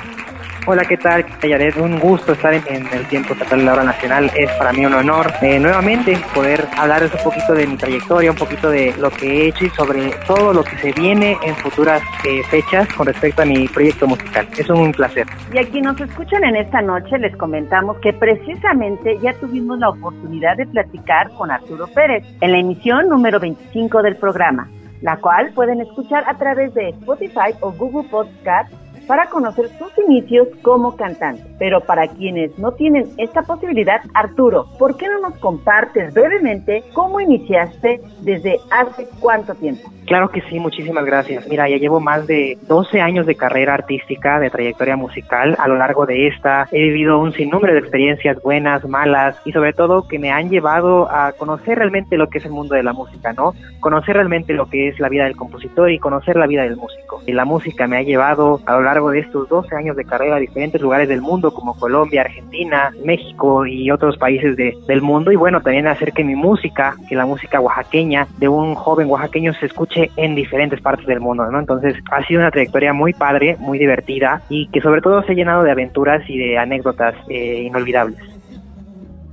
Hola, 0.64 0.84
¿qué 0.84 0.96
tal? 0.96 1.26
Yaret, 1.42 1.76
un 1.76 1.98
gusto 1.98 2.34
estar 2.34 2.54
en, 2.54 2.86
el 2.86 3.04
tiempo 3.08 3.32
estatal 3.32 3.58
de 3.58 3.64
la 3.64 3.72
hora 3.72 3.82
nacional. 3.82 4.30
Es 4.36 4.48
para 4.52 4.72
mí 4.72 4.86
un 4.86 4.94
honor 4.94 5.32
eh, 5.42 5.58
nuevamente 5.58 6.16
poder 6.32 6.68
hablarles 6.78 7.12
un 7.14 7.24
poquito 7.24 7.52
de 7.52 7.66
mi 7.66 7.76
trayectoria, 7.76 8.30
un 8.30 8.36
poquito 8.36 8.70
de 8.70 8.94
lo 8.96 9.10
que 9.10 9.26
he 9.26 9.48
hecho 9.48 9.64
y 9.64 9.70
sobre 9.70 10.10
todo 10.24 10.52
lo 10.52 10.62
que 10.62 10.76
se 10.76 10.92
viene 10.92 11.36
en 11.42 11.56
futuras 11.56 12.00
eh, 12.24 12.44
fechas 12.44 12.86
con 12.94 13.08
respecto 13.08 13.42
a 13.42 13.44
mi 13.44 13.66
proyecto 13.66 14.06
musical. 14.06 14.46
Es 14.56 14.70
un 14.70 14.92
placer. 14.92 15.26
Y 15.52 15.58
a 15.58 15.64
quienes 15.68 15.98
nos 15.98 16.00
escuchan 16.00 16.44
en 16.44 16.54
esta 16.54 16.80
noche 16.80 17.18
les 17.18 17.36
comentamos 17.36 17.98
que 17.98 18.12
precisamente 18.12 19.18
ya 19.18 19.32
tuvimos 19.40 19.80
la 19.80 19.88
oportunidad 19.88 20.56
de 20.56 20.66
platicar 20.66 21.28
con 21.30 21.50
Arturo 21.50 21.88
Pérez 21.88 22.24
en 22.40 22.52
la 22.52 22.58
emisión 22.58 23.08
número 23.08 23.40
25 23.40 24.00
del 24.02 24.14
programa, 24.14 24.68
la 25.00 25.16
cual 25.16 25.50
pueden 25.56 25.80
escuchar 25.80 26.22
a 26.28 26.38
través 26.38 26.72
de 26.74 26.90
Spotify 26.90 27.50
o 27.60 27.72
Google 27.72 28.08
Podcast 28.08 28.72
para 29.06 29.28
conocer 29.28 29.68
sus 29.78 29.90
inicios 30.06 30.48
como 30.62 30.96
cantante. 30.96 31.44
Pero 31.58 31.80
para 31.80 32.08
quienes 32.08 32.58
no 32.58 32.72
tienen 32.72 33.10
esta 33.18 33.42
posibilidad, 33.42 34.00
Arturo, 34.14 34.66
¿por 34.78 34.96
qué 34.96 35.08
no 35.08 35.20
nos 35.20 35.38
compartes 35.38 36.12
brevemente 36.14 36.84
cómo 36.92 37.20
iniciaste 37.20 38.00
desde 38.20 38.58
hace 38.70 39.08
cuánto 39.20 39.54
tiempo? 39.54 39.90
Claro 40.06 40.30
que 40.30 40.42
sí, 40.42 40.58
muchísimas 40.58 41.04
gracias. 41.04 41.48
Mira, 41.48 41.68
ya 41.68 41.76
llevo 41.76 42.00
más 42.00 42.26
de 42.26 42.58
12 42.66 43.00
años 43.00 43.24
de 43.26 43.36
carrera 43.36 43.74
artística, 43.74 44.40
de 44.40 44.50
trayectoria 44.50 44.96
musical. 44.96 45.56
A 45.58 45.68
lo 45.68 45.76
largo 45.76 46.06
de 46.06 46.26
esta 46.26 46.68
he 46.72 46.82
vivido 46.82 47.18
un 47.20 47.32
sinnúmero 47.32 47.72
de 47.72 47.80
experiencias 47.80 48.42
buenas, 48.42 48.86
malas 48.86 49.36
y 49.44 49.52
sobre 49.52 49.72
todo 49.72 50.08
que 50.08 50.18
me 50.18 50.30
han 50.30 50.50
llevado 50.50 51.08
a 51.10 51.32
conocer 51.32 51.78
realmente 51.78 52.16
lo 52.16 52.28
que 52.28 52.38
es 52.38 52.44
el 52.44 52.50
mundo 52.50 52.74
de 52.74 52.82
la 52.82 52.92
música, 52.92 53.32
¿no? 53.32 53.54
Conocer 53.80 54.16
realmente 54.16 54.54
lo 54.54 54.66
que 54.66 54.88
es 54.88 54.98
la 54.98 55.08
vida 55.08 55.24
del 55.24 55.36
compositor 55.36 55.90
y 55.90 55.98
conocer 55.98 56.36
la 56.36 56.46
vida 56.46 56.62
del 56.62 56.76
músico. 56.76 57.22
Y 57.26 57.32
la 57.32 57.44
música 57.44 57.86
me 57.86 57.96
ha 57.96 58.02
llevado 58.02 58.60
a 58.66 58.72
lo 58.72 58.82
largo 58.82 59.10
de 59.10 59.20
estos 59.20 59.48
12 59.48 59.74
años 59.76 59.96
de 59.96 60.04
carrera 60.04 60.36
a 60.36 60.40
diferentes 60.40 60.80
lugares 60.80 61.08
del 61.08 61.20
mundo 61.20 61.54
como 61.54 61.78
Colombia, 61.78 62.22
Argentina, 62.22 62.92
México 63.04 63.66
y 63.66 63.90
otros 63.90 64.16
países 64.16 64.56
de, 64.56 64.76
del 64.88 65.00
mundo 65.00 65.30
y 65.30 65.36
bueno, 65.36 65.60
también 65.60 65.86
hacer 65.86 66.12
que 66.12 66.24
mi 66.24 66.34
música, 66.34 66.96
que 67.08 67.14
la 67.14 67.26
música 67.26 67.60
oaxaqueña 67.60 68.26
de 68.38 68.48
un 68.48 68.74
joven 68.74 69.08
oaxaqueño 69.08 69.54
se 69.54 69.66
escuche 69.66 69.91
en 69.94 70.34
diferentes 70.34 70.80
partes 70.80 71.06
del 71.06 71.20
mundo, 71.20 71.50
¿no? 71.50 71.58
Entonces 71.58 71.96
ha 72.10 72.24
sido 72.26 72.40
una 72.40 72.50
trayectoria 72.50 72.92
muy 72.92 73.12
padre, 73.12 73.56
muy 73.58 73.78
divertida 73.78 74.42
y 74.48 74.68
que 74.68 74.80
sobre 74.80 75.00
todo 75.00 75.22
se 75.22 75.32
ha 75.32 75.34
llenado 75.34 75.62
de 75.62 75.70
aventuras 75.70 76.22
y 76.28 76.38
de 76.38 76.58
anécdotas 76.58 77.14
eh, 77.28 77.62
inolvidables. 77.62 78.18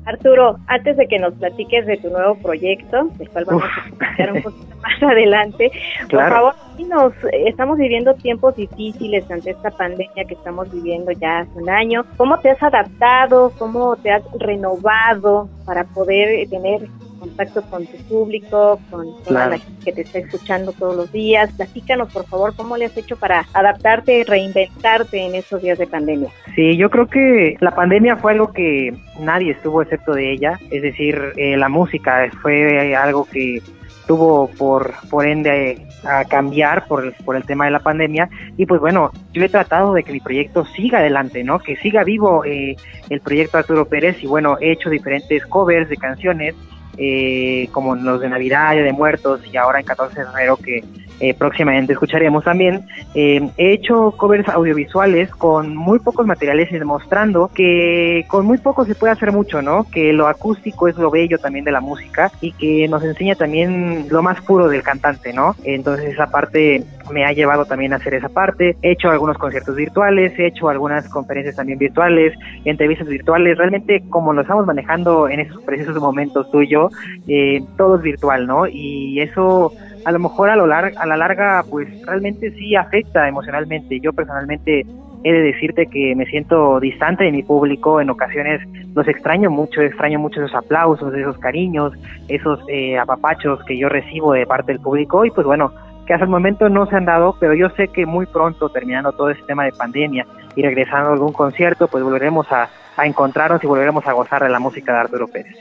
Arturo, 0.06 0.58
antes 0.68 0.98
de 0.98 1.08
que 1.08 1.20
nos 1.20 1.36
platiques 1.36 1.86
de 1.86 1.98
tu 1.98 2.10
nuevo 2.10 2.36
proyecto, 2.36 3.10
del 3.18 3.30
cual 3.30 3.46
vamos 3.46 3.64
a 3.64 3.90
escuchar 3.90 4.34
un 4.34 4.42
poquito 4.42 4.76
más 4.82 5.04
adelante, 5.04 5.72
por 6.10 6.30
favor, 6.30 6.54
nos 6.88 7.14
estamos 7.46 7.78
viviendo 7.78 8.16
tiempos 8.16 8.56
difíciles 8.56 9.30
ante 9.30 9.52
esta 9.52 9.70
pandemia 9.70 10.26
que 10.26 10.34
estamos 10.34 10.72
viviendo 10.72 11.12
ya 11.12 11.40
hace 11.40 11.52
un 11.60 11.70
año. 11.70 12.06
¿Cómo 12.18 12.40
te 12.40 12.50
has 12.50 12.64
adaptado? 12.64 13.52
¿Cómo 13.60 13.96
te 13.98 14.12
has 14.12 14.24
renovado 14.40 15.48
para 15.66 15.84
poder 15.84 16.50
tener 16.50 16.88
contacto 17.20 17.62
con 17.64 17.86
tu 17.86 17.98
público, 18.04 18.80
con 18.90 19.24
toda 19.24 19.48
la 19.48 19.58
gente 19.58 19.86
que 19.86 19.94
te 19.94 20.02
está 20.02 20.20
escuchando 20.20 20.72
todos 20.74 20.96
los 20.96 21.12
días. 21.12 21.52
Platícanos, 21.54 22.12
por 22.12 22.26
favor, 22.26 22.56
cómo 22.56 22.78
le 22.78 22.86
has 22.86 22.98
hecho 22.98 23.18
para 23.18 23.46
adaptarte, 23.54 24.24
reinventarte 24.28 25.26
en 25.26 25.36
estos 25.36 25.62
días 25.62 25.78
de 25.78 25.88
pandemia. 25.88 26.30
Sí, 26.56 26.78
yo 26.78 26.90
creo 26.90 27.08
que 27.08 27.58
la 27.60 27.72
pandemia 27.72 28.18
fue 28.18 28.34
algo 28.34 28.52
que 28.54 28.94
nadie 29.20 29.52
estuvo 29.52 29.82
excepto 29.82 30.14
de 30.14 30.32
ella, 30.34 30.60
es 30.72 30.82
decir, 30.82 31.20
eh, 31.38 31.58
la 31.58 31.70
música 31.70 32.30
fue 32.42 32.96
algo 32.96 33.26
que 33.26 33.62
tuvo 34.10 34.50
por, 34.58 34.96
por 35.12 35.28
ende 35.28 35.86
a 36.04 36.26
cambiar 36.26 36.88
por, 36.88 37.14
por 37.24 37.36
el 37.36 37.44
tema 37.44 37.66
de 37.66 37.72
la 37.72 37.80
pandemia 37.80 38.28
y 38.58 38.66
pues 38.66 38.82
bueno, 38.82 39.12
yo 39.34 39.44
he 39.44 39.50
tratado 39.50 39.94
de 39.94 40.04
que 40.04 40.12
mi 40.12 40.20
proyecto 40.20 40.66
siga 40.66 40.98
adelante, 40.98 41.44
¿no? 41.44 41.60
Que 41.60 41.76
siga 41.76 42.04
vivo 42.04 42.44
eh, 42.44 42.76
el 43.10 43.22
proyecto 43.22 43.60
Arturo 43.60 43.86
Pérez 43.86 44.24
y 44.24 44.26
bueno, 44.26 44.58
he 44.62 44.72
hecho 44.72 44.90
diferentes 44.90 45.46
covers 45.46 45.90
de 45.90 45.98
canciones 45.98 46.56
eh, 47.02 47.70
como 47.72 47.96
los 47.96 48.20
de 48.20 48.28
Navidad, 48.28 48.76
de 48.76 48.92
Muertos 48.92 49.40
y 49.50 49.56
ahora 49.56 49.80
en 49.80 49.86
14 49.86 50.20
de 50.20 50.26
febrero 50.26 50.58
que 50.58 50.84
eh, 51.20 51.34
próximamente 51.34 51.94
escucharemos 51.94 52.44
también. 52.44 52.86
Eh, 53.14 53.50
he 53.58 53.74
hecho 53.74 54.12
covers 54.18 54.48
audiovisuales 54.50 55.30
con 55.32 55.76
muy 55.76 56.00
pocos 56.00 56.26
materiales 56.26 56.72
y 56.72 56.78
demostrando 56.78 57.50
que 57.54 58.26
con 58.28 58.46
muy 58.46 58.58
poco 58.58 58.86
se 58.86 58.96
puede 58.96 59.14
hacer 59.14 59.32
mucho, 59.32 59.62
¿no? 59.62 59.86
Que 59.92 60.14
lo 60.14 60.28
acústico 60.28 60.88
es 60.88 60.98
lo 60.98 61.12
bello 61.12 61.38
también 61.38 61.66
de 61.66 61.72
la 61.72 61.82
música 61.82 62.32
y 62.42 62.52
que 62.54 62.88
nos 62.88 63.04
enseña 63.04 63.36
también 63.36 64.08
lo 64.10 64.22
más 64.22 64.42
puro 64.42 64.68
del 64.68 64.84
cantante, 64.84 65.34
¿no? 65.34 65.56
Entonces 65.64 66.14
esa 66.14 66.28
parte 66.28 66.84
me 67.12 67.26
ha 67.26 67.32
llevado 67.32 67.66
también 67.66 67.94
a 67.94 67.98
hacer 67.98 68.14
esa 68.14 68.30
parte. 68.30 68.76
He 68.82 68.92
hecho 68.92 69.10
algunos 69.10 69.38
conciertos 69.38 69.76
virtuales, 69.76 70.38
he 70.38 70.48
hecho 70.48 70.70
algunas 70.70 71.08
conferencias 71.10 71.56
también 71.56 71.80
virtuales, 71.80 72.34
entrevistas 72.66 73.08
virtuales. 73.08 73.58
Realmente 73.58 74.04
como 74.10 74.34
lo 74.34 74.42
estamos 74.42 74.66
manejando 74.66 75.28
en 75.28 75.40
esos 75.40 75.62
precisos 75.64 75.98
momentos 75.98 76.50
tú 76.52 76.62
y 76.62 76.70
yo, 76.70 76.90
eh, 77.28 77.62
todo 77.78 77.98
es 77.98 78.02
virtual, 78.02 78.48
¿no? 78.48 78.68
Y 78.68 79.20
eso 79.22 79.74
a 80.06 80.12
lo 80.12 80.20
mejor 80.20 80.50
a, 80.50 80.56
lo 80.56 80.66
a 80.74 81.06
la 81.06 81.18
larga 81.18 81.64
pues 81.70 81.88
realmente 82.06 82.52
sí 82.52 82.76
afecta 82.76 83.28
emocionalmente. 83.28 84.00
Yo 84.00 84.14
personalmente 84.14 84.86
he 85.24 85.32
de 85.32 85.42
decirte 85.42 85.88
que 85.88 86.16
me 86.16 86.26
siento 86.26 86.80
distante 86.80 87.26
de 87.26 87.32
mi 87.32 87.44
público, 87.44 88.00
en 88.00 88.10
ocasiones 88.10 88.62
los 88.96 89.08
extraño 89.08 89.50
mucho, 89.50 89.82
extraño 89.82 90.20
mucho 90.20 90.42
esos 90.42 90.56
aplausos, 90.56 91.14
esos 91.14 91.38
cariños, 91.38 91.94
esos 92.28 92.60
eh, 92.70 92.98
apapachos 92.98 93.64
que 93.66 93.78
yo 93.78 93.90
recibo 93.90 94.34
de 94.34 94.46
parte 94.46 94.72
del 94.72 94.82
público 94.82 95.26
y 95.26 95.32
pues 95.32 95.46
bueno, 95.46 95.74
que 96.08 96.14
hasta 96.14 96.26
el 96.26 96.32
momento 96.32 96.70
no 96.70 96.86
se 96.88 96.96
han 96.96 97.06
dado, 97.06 97.36
pero 97.40 97.54
yo 97.54 97.70
sé 97.72 97.90
que 97.90 98.06
muy 98.06 98.26
pronto, 98.26 98.70
terminando 98.70 99.12
todo 99.12 99.30
este 99.30 99.44
tema 99.46 99.66
de 99.66 99.72
pandemia 99.74 100.26
y 100.56 100.64
regresando 100.64 101.10
a 101.10 101.14
algún 101.14 101.34
concierto, 101.34 101.88
pues 101.88 102.04
volveremos 102.04 102.48
a 102.52 102.70
encontrarnos 103.06 103.64
y 103.64 103.68
volveremos 103.68 104.06
a 104.08 104.14
gozar 104.14 104.44
de 104.44 104.50
la 104.50 104.60
música 104.60 104.92
de 104.94 105.00
Arturo 105.00 105.28
Pérez. 105.28 105.56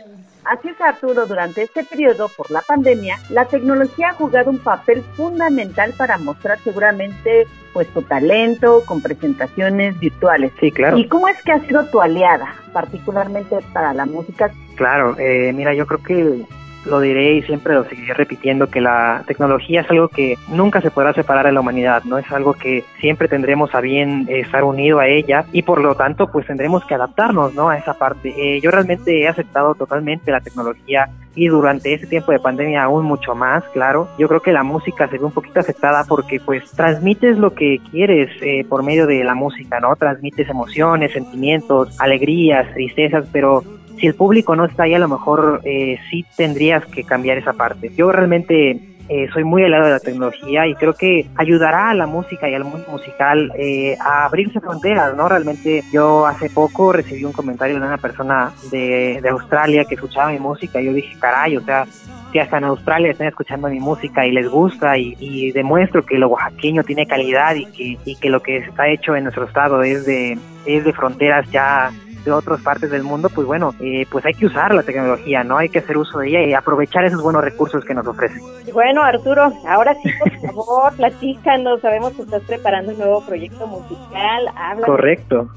Así 0.48 0.68
es, 0.68 0.80
Arturo, 0.80 1.26
durante 1.26 1.60
este 1.62 1.84
periodo, 1.84 2.30
por 2.34 2.50
la 2.50 2.62
pandemia, 2.62 3.18
la 3.28 3.44
tecnología 3.44 4.08
ha 4.08 4.14
jugado 4.14 4.50
un 4.50 4.58
papel 4.58 5.02
fundamental 5.14 5.92
para 5.94 6.16
mostrar 6.16 6.58
seguramente 6.60 7.46
pues 7.74 7.86
tu 7.88 8.00
talento 8.00 8.82
con 8.86 9.02
presentaciones 9.02 10.00
virtuales. 10.00 10.52
Sí, 10.58 10.72
claro. 10.72 10.96
¿Y 10.96 11.06
cómo 11.06 11.28
es 11.28 11.36
que 11.42 11.52
ha 11.52 11.60
sido 11.60 11.84
tu 11.90 12.00
aliada, 12.00 12.54
particularmente 12.72 13.58
para 13.74 13.92
la 13.92 14.06
música? 14.06 14.50
Claro, 14.76 15.16
eh, 15.18 15.52
mira, 15.52 15.74
yo 15.74 15.86
creo 15.86 16.02
que 16.02 16.46
lo 16.88 17.00
diré 17.00 17.34
y 17.34 17.42
siempre 17.42 17.74
lo 17.74 17.84
seguiré 17.84 18.14
repitiendo 18.14 18.68
que 18.68 18.80
la 18.80 19.22
tecnología 19.26 19.82
es 19.82 19.90
algo 19.90 20.08
que 20.08 20.36
nunca 20.48 20.80
se 20.80 20.90
podrá 20.90 21.12
separar 21.12 21.46
de 21.46 21.52
la 21.52 21.60
humanidad, 21.60 22.04
¿no? 22.04 22.18
Es 22.18 22.30
algo 22.32 22.54
que 22.54 22.84
siempre 23.00 23.28
tendremos 23.28 23.74
a 23.74 23.80
bien 23.80 24.26
estar 24.28 24.64
unido 24.64 24.98
a 24.98 25.06
ella 25.06 25.44
y 25.52 25.62
por 25.62 25.80
lo 25.80 25.94
tanto 25.94 26.30
pues 26.30 26.46
tendremos 26.46 26.84
que 26.84 26.94
adaptarnos, 26.94 27.54
¿no? 27.54 27.68
A 27.68 27.76
esa 27.76 27.94
parte. 27.94 28.34
Eh, 28.36 28.60
yo 28.60 28.70
realmente 28.70 29.22
he 29.22 29.28
aceptado 29.28 29.74
totalmente 29.74 30.30
la 30.30 30.40
tecnología 30.40 31.08
y 31.34 31.46
durante 31.46 31.94
este 31.94 32.06
tiempo 32.06 32.32
de 32.32 32.40
pandemia 32.40 32.82
aún 32.82 33.04
mucho 33.04 33.34
más, 33.34 33.62
claro. 33.72 34.08
Yo 34.18 34.26
creo 34.28 34.40
que 34.40 34.52
la 34.52 34.64
música 34.64 35.08
se 35.08 35.18
ve 35.18 35.24
un 35.24 35.32
poquito 35.32 35.60
afectada 35.60 36.04
porque 36.08 36.40
pues 36.40 36.70
transmites 36.72 37.38
lo 37.38 37.54
que 37.54 37.80
quieres 37.90 38.30
eh, 38.42 38.64
por 38.68 38.82
medio 38.82 39.06
de 39.06 39.22
la 39.22 39.34
música, 39.34 39.78
¿no? 39.78 39.94
Transmites 39.94 40.48
emociones, 40.48 41.12
sentimientos, 41.12 41.96
alegrías, 42.00 42.72
tristezas, 42.74 43.28
pero 43.32 43.62
si 43.98 44.06
el 44.06 44.14
público 44.14 44.56
no 44.56 44.64
está 44.64 44.84
ahí, 44.84 44.94
a 44.94 44.98
lo 44.98 45.08
mejor 45.08 45.60
eh, 45.64 45.98
sí 46.10 46.24
tendrías 46.36 46.84
que 46.86 47.04
cambiar 47.04 47.38
esa 47.38 47.52
parte. 47.52 47.90
Yo 47.96 48.10
realmente 48.12 48.80
eh, 49.08 49.28
soy 49.32 49.42
muy 49.42 49.62
helado 49.62 49.86
de 49.86 49.92
la 49.92 50.00
tecnología 50.00 50.66
y 50.66 50.74
creo 50.74 50.92
que 50.92 51.26
ayudará 51.36 51.90
a 51.90 51.94
la 51.94 52.06
música 52.06 52.48
y 52.48 52.54
al 52.54 52.64
mundo 52.64 52.86
musical 52.90 53.52
eh, 53.56 53.96
a 54.00 54.26
abrirse 54.26 54.60
fronteras, 54.60 55.16
¿no? 55.16 55.28
Realmente 55.28 55.82
yo 55.90 56.26
hace 56.26 56.50
poco 56.50 56.92
recibí 56.92 57.24
un 57.24 57.32
comentario 57.32 57.80
de 57.80 57.86
una 57.86 57.96
persona 57.96 58.52
de, 58.70 59.20
de 59.22 59.28
Australia 59.30 59.86
que 59.86 59.94
escuchaba 59.94 60.30
mi 60.30 60.38
música 60.38 60.80
y 60.80 60.86
yo 60.86 60.92
dije, 60.92 61.16
caray, 61.18 61.56
o 61.56 61.62
sea, 61.62 61.86
si 62.32 62.38
hasta 62.38 62.58
en 62.58 62.64
Australia 62.64 63.10
están 63.10 63.28
escuchando 63.28 63.68
mi 63.68 63.80
música 63.80 64.26
y 64.26 64.32
les 64.32 64.46
gusta 64.46 64.98
y, 64.98 65.16
y, 65.18 65.52
demuestro 65.52 66.04
que 66.04 66.18
lo 66.18 66.28
oaxaqueño 66.28 66.82
tiene 66.84 67.06
calidad 67.06 67.54
y 67.54 67.64
que, 67.64 67.98
y 68.04 68.16
que 68.16 68.28
lo 68.28 68.42
que 68.42 68.58
está 68.58 68.88
hecho 68.88 69.16
en 69.16 69.24
nuestro 69.24 69.46
estado 69.46 69.82
es 69.82 70.04
de, 70.04 70.38
es 70.66 70.84
de 70.84 70.92
fronteras 70.92 71.50
ya 71.50 71.90
de 72.28 72.38
otras 72.38 72.60
partes 72.60 72.90
del 72.90 73.02
mundo, 73.02 73.28
pues 73.28 73.46
bueno, 73.46 73.74
eh, 73.80 74.06
pues 74.10 74.24
hay 74.24 74.34
que 74.34 74.46
usar 74.46 74.74
la 74.74 74.82
tecnología, 74.82 75.44
¿no? 75.44 75.58
Hay 75.58 75.68
que 75.68 75.78
hacer 75.80 75.96
uso 75.96 76.18
de 76.18 76.28
ella 76.28 76.42
y 76.42 76.54
aprovechar 76.54 77.04
esos 77.04 77.22
buenos 77.22 77.42
recursos 77.42 77.84
que 77.84 77.94
nos 77.94 78.06
ofrece. 78.06 78.40
Bueno, 78.72 79.02
Arturo, 79.02 79.52
ahora 79.66 79.94
sí, 80.02 80.10
por 80.18 80.40
favor, 80.40 80.92
platícanos. 80.96 81.80
Sabemos 81.80 82.12
que 82.12 82.22
estás 82.22 82.42
preparando 82.42 82.92
un 82.92 82.98
nuevo 82.98 83.24
proyecto 83.24 83.66
musical. 83.66 84.48
Habla 84.56 84.86
Correcto. 84.86 85.48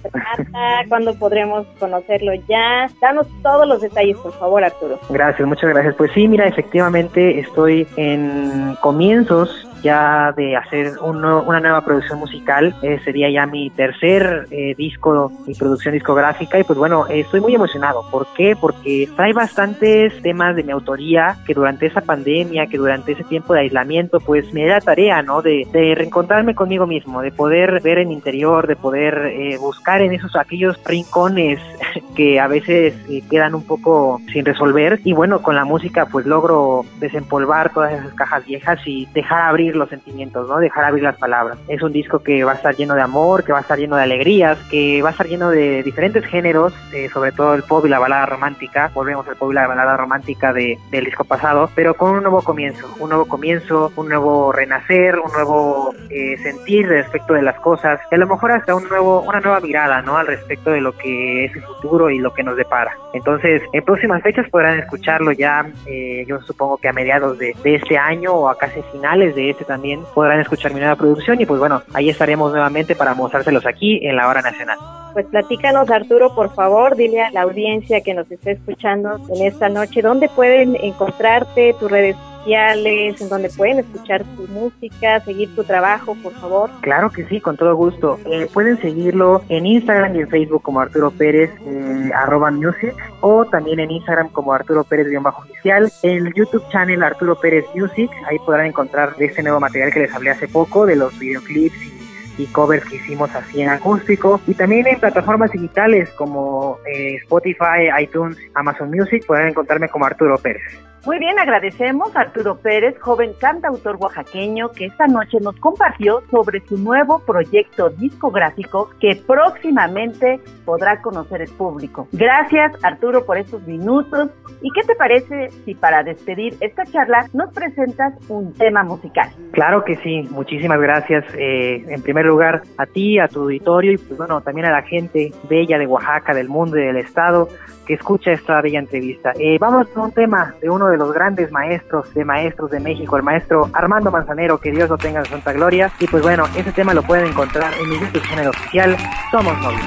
¿Cuándo 0.89 1.13
podremos 1.15 1.65
conocerlo 1.79 2.33
ya? 2.47 2.89
Danos 3.01 3.27
todos 3.41 3.67
los 3.67 3.81
detalles, 3.81 4.17
por 4.17 4.33
favor, 4.33 4.63
Arturo. 4.63 4.99
Gracias, 5.09 5.47
muchas 5.47 5.69
gracias. 5.69 5.95
Pues 5.95 6.11
sí, 6.13 6.27
mira, 6.27 6.47
efectivamente 6.47 7.39
estoy 7.39 7.87
en 7.95 8.75
comienzos 8.81 9.67
ya 9.81 10.33
de 10.35 10.55
hacer 10.55 10.93
una 10.99 11.59
nueva 11.59 11.81
producción 11.81 12.19
musical. 12.19 12.75
Eh, 12.81 12.99
sería 13.03 13.29
ya 13.29 13.45
mi 13.45 13.69
tercer 13.69 14.47
eh, 14.51 14.75
disco 14.77 15.31
y 15.47 15.55
producción 15.55 15.93
discográfica 15.93 16.59
y 16.59 16.63
pues 16.63 16.77
bueno, 16.77 17.07
estoy 17.07 17.41
muy 17.41 17.55
emocionado. 17.55 18.03
¿Por 18.09 18.27
qué? 18.35 18.55
Porque 18.59 19.09
trae 19.15 19.33
bastantes 19.33 20.21
temas 20.21 20.55
de 20.55 20.63
mi 20.63 20.71
autoría 20.71 21.37
que 21.45 21.53
durante 21.53 21.87
esa 21.87 22.01
pandemia, 22.01 22.67
que 22.67 22.77
durante 22.77 23.13
ese 23.13 23.23
tiempo 23.23 23.53
de 23.53 23.61
aislamiento, 23.61 24.19
pues 24.19 24.53
me 24.53 24.65
da 24.65 24.79
tarea, 24.79 25.21
¿no? 25.21 25.41
De, 25.41 25.67
de 25.71 25.95
reencontrarme 25.95 26.55
conmigo 26.55 26.87
mismo, 26.87 27.21
de 27.21 27.31
poder 27.31 27.81
ver 27.81 27.99
en 27.99 28.11
interior, 28.11 28.67
de 28.67 28.75
poder 28.75 29.31
eh, 29.33 29.57
buscar 29.57 30.01
en 30.01 30.13
esos 30.13 30.35
aquellos 30.35 30.77
rincones 30.85 31.59
que 32.15 32.39
a 32.39 32.47
veces 32.47 32.93
quedan 33.29 33.55
un 33.55 33.65
poco 33.65 34.21
sin 34.31 34.45
resolver 34.45 34.99
y 35.03 35.13
bueno, 35.13 35.41
con 35.41 35.55
la 35.55 35.65
música 35.65 36.05
pues 36.05 36.25
logro 36.25 36.85
desempolvar 36.99 37.71
todas 37.73 37.93
esas 37.93 38.13
cajas 38.13 38.45
viejas 38.45 38.79
y 38.85 39.07
dejar 39.13 39.41
abrir 39.41 39.70
los 39.75 39.89
sentimientos, 39.89 40.47
¿no? 40.47 40.57
Dejar 40.59 40.85
abrir 40.85 41.03
las 41.03 41.17
palabras. 41.17 41.57
Es 41.67 41.81
un 41.81 41.91
disco 41.91 42.19
que 42.19 42.43
va 42.43 42.53
a 42.53 42.55
estar 42.55 42.75
lleno 42.75 42.95
de 42.95 43.01
amor, 43.01 43.43
que 43.43 43.51
va 43.51 43.59
a 43.59 43.61
estar 43.61 43.77
lleno 43.77 43.95
de 43.95 44.03
alegrías, 44.03 44.57
que 44.69 45.01
va 45.01 45.09
a 45.09 45.11
estar 45.11 45.27
lleno 45.27 45.49
de 45.49 45.83
diferentes 45.83 46.25
géneros, 46.25 46.73
eh, 46.93 47.09
sobre 47.09 47.31
todo 47.31 47.53
el 47.53 47.63
pop 47.63 47.85
y 47.85 47.89
la 47.89 47.99
balada 47.99 48.25
romántica. 48.25 48.91
Volvemos 48.93 49.27
al 49.27 49.35
pop 49.35 49.51
y 49.51 49.55
la 49.55 49.67
balada 49.67 49.97
romántica 49.97 50.53
de, 50.53 50.77
del 50.91 51.05
disco 51.05 51.23
pasado, 51.23 51.69
pero 51.75 51.93
con 51.93 52.11
un 52.11 52.21
nuevo 52.23 52.41
comienzo, 52.41 52.93
un 52.99 53.09
nuevo 53.09 53.25
comienzo, 53.25 53.91
un 53.95 54.09
nuevo 54.09 54.51
renacer, 54.51 55.19
un 55.19 55.31
nuevo 55.31 55.93
eh, 56.09 56.37
sentir 56.37 56.87
respecto 56.87 57.33
de 57.33 57.41
las 57.41 57.59
cosas, 57.59 57.99
y 58.11 58.15
a 58.15 58.17
lo 58.17 58.27
mejor 58.27 58.51
hasta 58.51 58.75
un 58.75 58.87
nuevo, 58.89 59.21
una 59.21 59.39
nueva 59.39 59.59
mirada, 59.59 60.01
¿no? 60.01 60.17
Al 60.17 60.27
respecto 60.27 60.71
de 60.71 60.81
lo 60.81 60.95
que 60.97 61.45
es 61.45 61.55
el 61.55 61.63
futuro 61.63 62.09
y 62.09 62.19
lo 62.19 62.33
que 62.33 62.43
nos 62.43 62.55
depara. 62.55 62.95
Entonces, 63.13 63.61
en 63.73 63.83
próximas 63.83 64.21
fechas 64.23 64.49
podrán 64.49 64.79
escucharlo 64.79 65.31
ya, 65.31 65.65
eh, 65.85 66.25
yo 66.27 66.39
supongo 66.41 66.77
que 66.77 66.87
a 66.87 66.93
mediados 66.93 67.37
de, 67.37 67.55
de 67.63 67.75
este 67.75 67.97
año 67.97 68.33
o 68.33 68.49
a 68.49 68.57
casi 68.57 68.81
finales 68.91 69.35
de 69.35 69.49
este 69.49 69.60
también 69.65 70.01
podrán 70.13 70.39
escuchar 70.39 70.73
mi 70.73 70.79
nueva 70.79 70.95
producción 70.95 71.39
y 71.41 71.45
pues 71.45 71.59
bueno, 71.59 71.81
ahí 71.93 72.09
estaremos 72.09 72.51
nuevamente 72.51 72.95
para 72.95 73.13
mostrárselos 73.13 73.65
aquí 73.65 73.99
en 74.05 74.15
la 74.15 74.27
hora 74.27 74.41
nacional. 74.41 74.77
Pues 75.13 75.25
platícanos 75.25 75.89
Arturo, 75.89 76.33
por 76.33 76.53
favor, 76.53 76.95
dile 76.95 77.21
a 77.21 77.31
la 77.31 77.41
audiencia 77.41 78.01
que 78.01 78.13
nos 78.13 78.31
está 78.31 78.51
escuchando 78.51 79.19
en 79.29 79.45
esta 79.45 79.69
noche, 79.69 80.01
¿dónde 80.01 80.29
pueden 80.29 80.75
encontrarte, 80.77 81.75
tus 81.79 81.91
redes 81.91 82.15
en 82.45 83.29
donde 83.29 83.49
pueden 83.49 83.79
escuchar 83.79 84.23
tu 84.35 84.47
música, 84.47 85.19
seguir 85.21 85.53
tu 85.55 85.63
trabajo, 85.63 86.15
por 86.21 86.33
favor? 86.33 86.69
Claro 86.81 87.09
que 87.09 87.25
sí, 87.25 87.39
con 87.39 87.57
todo 87.57 87.75
gusto. 87.75 88.19
Eh, 88.25 88.47
pueden 88.53 88.79
seguirlo 88.81 89.43
en 89.49 89.65
Instagram 89.65 90.15
y 90.15 90.19
en 90.21 90.29
Facebook 90.29 90.61
como 90.61 90.79
Arturo 90.79 91.11
Pérez, 91.11 91.51
eh, 91.65 92.11
arroba 92.15 92.51
music, 92.51 92.95
o 93.21 93.45
también 93.45 93.79
en 93.79 93.91
Instagram 93.91 94.29
como 94.29 94.53
Arturo 94.53 94.83
Pérez-oficial, 94.83 95.91
en 96.03 96.27
el 96.27 96.33
YouTube 96.33 96.63
channel 96.71 97.03
Arturo 97.03 97.35
Pérez 97.39 97.65
Music, 97.75 98.09
ahí 98.27 98.37
podrán 98.39 98.67
encontrar 98.67 99.13
este 99.19 99.43
nuevo 99.43 99.59
material 99.59 99.91
que 99.91 100.01
les 100.01 100.13
hablé 100.13 100.31
hace 100.31 100.47
poco, 100.47 100.85
de 100.85 100.95
los 100.95 101.17
videoclips 101.19 101.91
y 102.37 102.45
covers 102.47 102.85
que 102.85 102.95
hicimos 102.95 103.33
así 103.35 103.61
en 103.61 103.69
acústico 103.69 104.39
y 104.47 104.53
también 104.53 104.87
en 104.87 104.99
plataformas 104.99 105.51
digitales 105.51 106.09
como 106.11 106.77
eh, 106.87 107.15
Spotify, 107.15 107.89
iTunes, 107.99 108.37
Amazon 108.55 108.89
Music 108.89 109.25
pueden 109.27 109.49
encontrarme 109.49 109.89
como 109.89 110.05
Arturo 110.05 110.37
Pérez. 110.37 110.63
Muy 111.03 111.17
bien, 111.17 111.39
agradecemos 111.39 112.15
a 112.15 112.21
Arturo 112.21 112.57
Pérez, 112.59 112.95
joven 112.99 113.31
cantautor 113.39 113.97
oaxaqueño, 113.99 114.71
que 114.71 114.85
esta 114.85 115.07
noche 115.07 115.39
nos 115.41 115.55
compartió 115.55 116.21
sobre 116.29 116.59
su 116.67 116.77
nuevo 116.77 117.17
proyecto 117.25 117.89
discográfico 117.89 118.91
que 118.99 119.15
próximamente 119.15 120.39
podrá 120.63 121.01
conocer 121.01 121.41
el 121.41 121.49
público. 121.49 122.07
Gracias, 122.11 122.73
Arturo, 122.83 123.25
por 123.25 123.39
estos 123.39 123.65
minutos. 123.65 124.29
¿Y 124.61 124.69
qué 124.73 124.81
te 124.85 124.93
parece 124.93 125.49
si 125.65 125.73
para 125.73 126.03
despedir 126.03 126.55
esta 126.59 126.85
charla 126.85 127.25
nos 127.33 127.51
presentas 127.51 128.13
un 128.29 128.53
tema 128.53 128.83
musical? 128.83 129.27
Claro 129.53 129.83
que 129.83 129.95
sí, 129.97 130.27
muchísimas 130.29 130.79
gracias. 130.79 131.25
Eh, 131.35 131.83
en 131.87 132.03
primer 132.03 132.27
lugar, 132.27 132.61
a 132.77 132.85
ti, 132.85 133.17
a 133.17 133.27
tu 133.27 133.41
auditorio 133.41 133.93
y 133.93 133.97
pues 133.97 134.19
bueno, 134.19 134.41
también 134.41 134.67
a 134.67 134.71
la 134.71 134.83
gente 134.83 135.33
bella 135.49 135.79
de 135.79 135.87
Oaxaca, 135.87 136.35
del 136.35 136.47
mundo 136.47 136.77
y 136.77 136.83
del 136.85 136.97
estado 136.97 137.47
escucha 137.93 138.31
esta 138.31 138.61
bella 138.61 138.79
entrevista. 138.79 139.33
Eh, 139.39 139.57
vamos 139.59 139.87
con 139.89 140.05
un 140.05 140.11
tema 140.11 140.55
de 140.61 140.69
uno 140.69 140.87
de 140.87 140.97
los 140.97 141.13
grandes 141.13 141.51
maestros 141.51 142.13
de 142.13 142.25
maestros 142.25 142.71
de 142.71 142.79
México, 142.79 143.17
el 143.17 143.23
maestro 143.23 143.69
Armando 143.73 144.11
Manzanero, 144.11 144.59
que 144.59 144.71
Dios 144.71 144.89
lo 144.89 144.97
tenga 144.97 145.19
en 145.19 145.25
santa 145.25 145.53
gloria. 145.53 145.91
Y 145.99 146.07
pues 146.07 146.23
bueno, 146.23 146.45
ese 146.55 146.71
tema 146.71 146.93
lo 146.93 147.03
pueden 147.03 147.27
encontrar 147.27 147.73
en 147.81 147.89
mi 147.89 147.99
YouTube 147.99 148.23
channel 148.23 148.47
oficial, 148.47 148.97
Somos 149.31 149.57
Novios. 149.61 149.85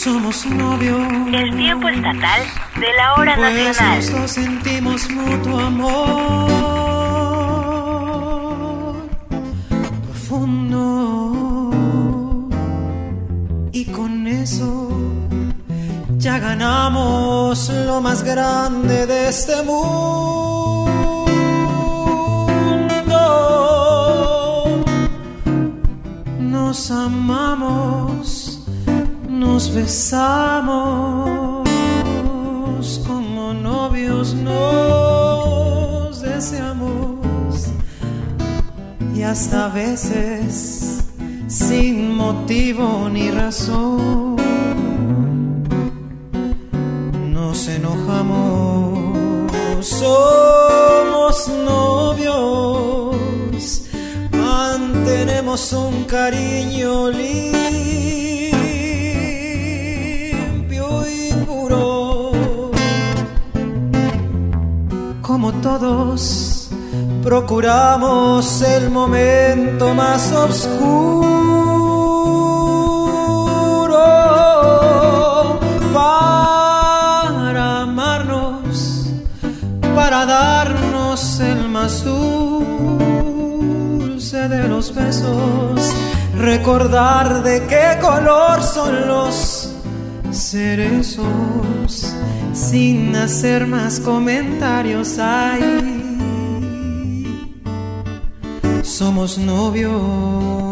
Somos 0.00 0.46
novios. 0.46 0.98
El 1.32 1.56
tiempo 1.56 1.88
estatal 1.88 2.40
de 2.80 2.92
la 2.94 3.14
hora 3.14 3.34
pues 3.36 3.54
nacional. 3.54 3.96
Nosotros 3.96 4.30
sentimos 4.30 5.10
mutuo 5.10 5.58
amor 5.58 6.90
profundo 10.06 11.49
ya 16.18 16.38
ganamos 16.38 17.70
lo 17.86 18.00
más 18.00 18.22
grande 18.22 19.06
de 19.06 19.28
este 19.28 19.62
mundo. 19.62 20.90
Nos 26.38 26.90
amamos, 26.90 28.66
nos 29.28 29.74
besamos, 29.74 31.68
como 33.06 33.52
novios 33.52 34.34
nos 34.34 36.22
deseamos. 36.22 37.66
Y 39.14 39.22
hasta 39.22 39.66
a 39.66 39.68
veces 39.68 41.04
sin 41.46 42.14
motivo 42.16 43.08
ni 43.10 43.30
razón 43.30 44.29
somos 50.00 51.36
novios, 51.48 53.14
mantenemos 54.32 55.72
un 55.74 56.04
cariño 56.04 57.10
limpio 57.10 57.66
y 61.06 61.32
puro, 61.44 62.32
como 65.20 65.52
todos 65.60 66.70
procuramos 67.22 68.62
el 68.62 68.88
momento 68.88 69.94
más 69.94 70.32
oscuro 70.32 71.49
darnos 80.30 81.40
el 81.40 81.68
más 81.68 82.04
dulce 82.04 83.18
de 84.48 84.68
los 84.68 84.94
besos, 84.94 85.92
recordar 86.38 87.42
de 87.42 87.66
qué 87.66 87.98
color 88.00 88.62
son 88.62 89.08
los 89.08 89.72
cerezos, 90.30 92.14
sin 92.52 93.16
hacer 93.16 93.66
más 93.66 93.98
comentarios 93.98 95.18
hay 95.18 95.90
somos 98.84 99.38
novios. 99.38 100.69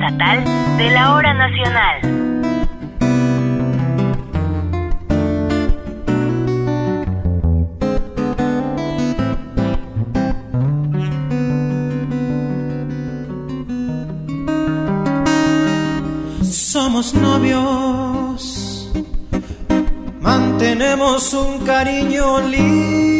De 0.00 0.90
la 0.92 1.12
hora 1.12 1.34
nacional. 1.34 2.00
Somos 16.42 17.12
novios, 17.12 18.90
mantenemos 20.22 21.34
un 21.34 21.58
cariño 21.66 22.40
limpio 22.48 23.19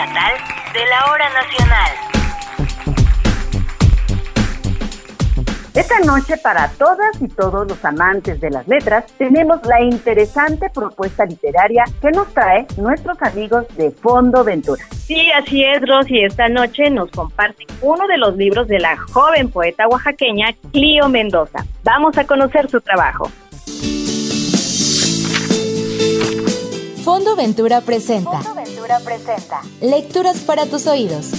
Estatal 0.00 0.32
de 0.72 0.86
la 0.86 1.12
hora 1.12 1.28
nacional. 1.30 1.92
Esta 5.74 6.00
noche 6.00 6.36
para 6.38 6.68
todas 6.70 7.20
y 7.20 7.28
todos 7.28 7.68
los 7.68 7.84
amantes 7.84 8.40
de 8.40 8.50
las 8.50 8.66
letras 8.66 9.04
tenemos 9.18 9.60
la 9.66 9.82
interesante 9.82 10.68
propuesta 10.70 11.24
literaria 11.26 11.84
que 12.00 12.10
nos 12.10 12.32
trae 12.32 12.66
nuestros 12.76 13.20
amigos 13.22 13.66
de 13.76 13.90
Fondo 13.90 14.42
Ventura. 14.42 14.82
Sí, 14.90 15.30
así 15.32 15.64
es, 15.64 15.86
Rosy. 15.86 16.24
Esta 16.24 16.48
noche 16.48 16.90
nos 16.90 17.10
comparte 17.10 17.66
uno 17.82 18.06
de 18.08 18.16
los 18.16 18.36
libros 18.36 18.68
de 18.68 18.80
la 18.80 18.96
joven 18.96 19.50
poeta 19.50 19.86
oaxaqueña 19.86 20.54
Clio 20.72 21.08
Mendoza. 21.08 21.64
Vamos 21.84 22.16
a 22.18 22.26
conocer 22.26 22.70
su 22.70 22.80
trabajo. 22.80 23.30
Fondo 27.04 27.36
Ventura 27.36 27.80
presenta. 27.80 28.40
Ventura 28.90 29.04
presenta. 29.04 29.62
Lecturas 29.80 30.38
para 30.40 30.66
tus 30.66 30.88
oídos. 30.88 31.30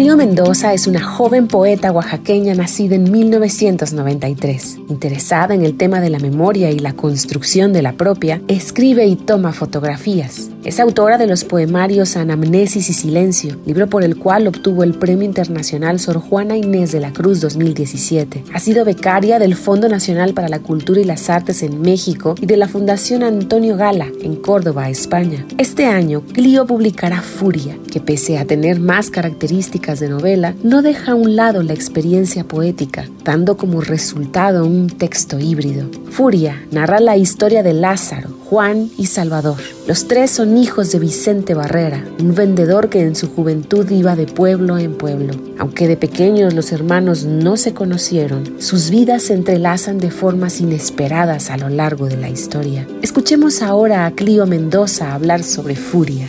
Clio 0.00 0.16
Mendoza 0.16 0.72
es 0.72 0.86
una 0.86 1.02
joven 1.02 1.46
poeta 1.46 1.92
oaxaqueña 1.92 2.54
nacida 2.54 2.94
en 2.94 3.12
1993. 3.12 4.78
Interesada 4.88 5.54
en 5.54 5.62
el 5.62 5.76
tema 5.76 6.00
de 6.00 6.08
la 6.08 6.18
memoria 6.18 6.70
y 6.70 6.78
la 6.78 6.94
construcción 6.94 7.74
de 7.74 7.82
la 7.82 7.92
propia, 7.92 8.40
escribe 8.48 9.04
y 9.04 9.16
toma 9.16 9.52
fotografías. 9.52 10.48
Es 10.64 10.80
autora 10.80 11.18
de 11.18 11.26
los 11.26 11.44
poemarios 11.44 12.16
Anamnesis 12.16 12.88
y 12.88 12.94
Silencio, 12.94 13.58
libro 13.66 13.88
por 13.88 14.02
el 14.02 14.16
cual 14.16 14.46
obtuvo 14.46 14.84
el 14.84 14.94
Premio 14.94 15.26
Internacional 15.26 16.00
Sor 16.00 16.16
Juana 16.16 16.56
Inés 16.56 16.92
de 16.92 17.00
la 17.00 17.12
Cruz 17.12 17.42
2017. 17.42 18.44
Ha 18.54 18.58
sido 18.58 18.86
becaria 18.86 19.38
del 19.38 19.54
Fondo 19.54 19.90
Nacional 19.90 20.32
para 20.32 20.48
la 20.48 20.60
Cultura 20.60 21.02
y 21.02 21.04
las 21.04 21.28
Artes 21.28 21.62
en 21.62 21.82
México 21.82 22.36
y 22.40 22.46
de 22.46 22.56
la 22.56 22.68
Fundación 22.68 23.22
Antonio 23.22 23.76
Gala 23.76 24.08
en 24.22 24.36
Córdoba, 24.36 24.88
España. 24.88 25.46
Este 25.58 25.84
año, 25.84 26.22
Clio 26.22 26.66
publicará 26.66 27.20
Furia, 27.20 27.76
que 27.90 28.00
pese 28.00 28.38
a 28.38 28.46
tener 28.46 28.80
más 28.80 29.10
características 29.10 29.89
de 29.98 30.08
novela, 30.08 30.54
no 30.62 30.82
deja 30.82 31.12
a 31.12 31.14
un 31.16 31.34
lado 31.34 31.64
la 31.64 31.72
experiencia 31.72 32.44
poética, 32.44 33.08
dando 33.24 33.56
como 33.56 33.80
resultado 33.80 34.64
un 34.64 34.86
texto 34.86 35.40
híbrido. 35.40 35.88
Furia 36.10 36.62
narra 36.70 37.00
la 37.00 37.16
historia 37.16 37.64
de 37.64 37.72
Lázaro, 37.72 38.28
Juan 38.50 38.90
y 38.96 39.06
Salvador. 39.06 39.58
Los 39.86 40.06
tres 40.06 40.30
son 40.30 40.56
hijos 40.58 40.92
de 40.92 40.98
Vicente 40.98 41.54
Barrera, 41.54 42.04
un 42.20 42.34
vendedor 42.34 42.88
que 42.88 43.00
en 43.00 43.16
su 43.16 43.28
juventud 43.28 43.90
iba 43.90 44.14
de 44.14 44.26
pueblo 44.26 44.78
en 44.78 44.94
pueblo. 44.96 45.34
Aunque 45.58 45.88
de 45.88 45.96
pequeños 45.96 46.54
los 46.54 46.72
hermanos 46.72 47.24
no 47.24 47.56
se 47.56 47.74
conocieron, 47.74 48.60
sus 48.60 48.90
vidas 48.90 49.22
se 49.24 49.34
entrelazan 49.34 49.98
de 49.98 50.10
formas 50.10 50.60
inesperadas 50.60 51.50
a 51.50 51.56
lo 51.56 51.68
largo 51.68 52.06
de 52.06 52.16
la 52.16 52.28
historia. 52.28 52.86
Escuchemos 53.02 53.62
ahora 53.62 54.06
a 54.06 54.12
Clio 54.12 54.46
Mendoza 54.46 55.14
hablar 55.14 55.42
sobre 55.42 55.76
Furia. 55.76 56.28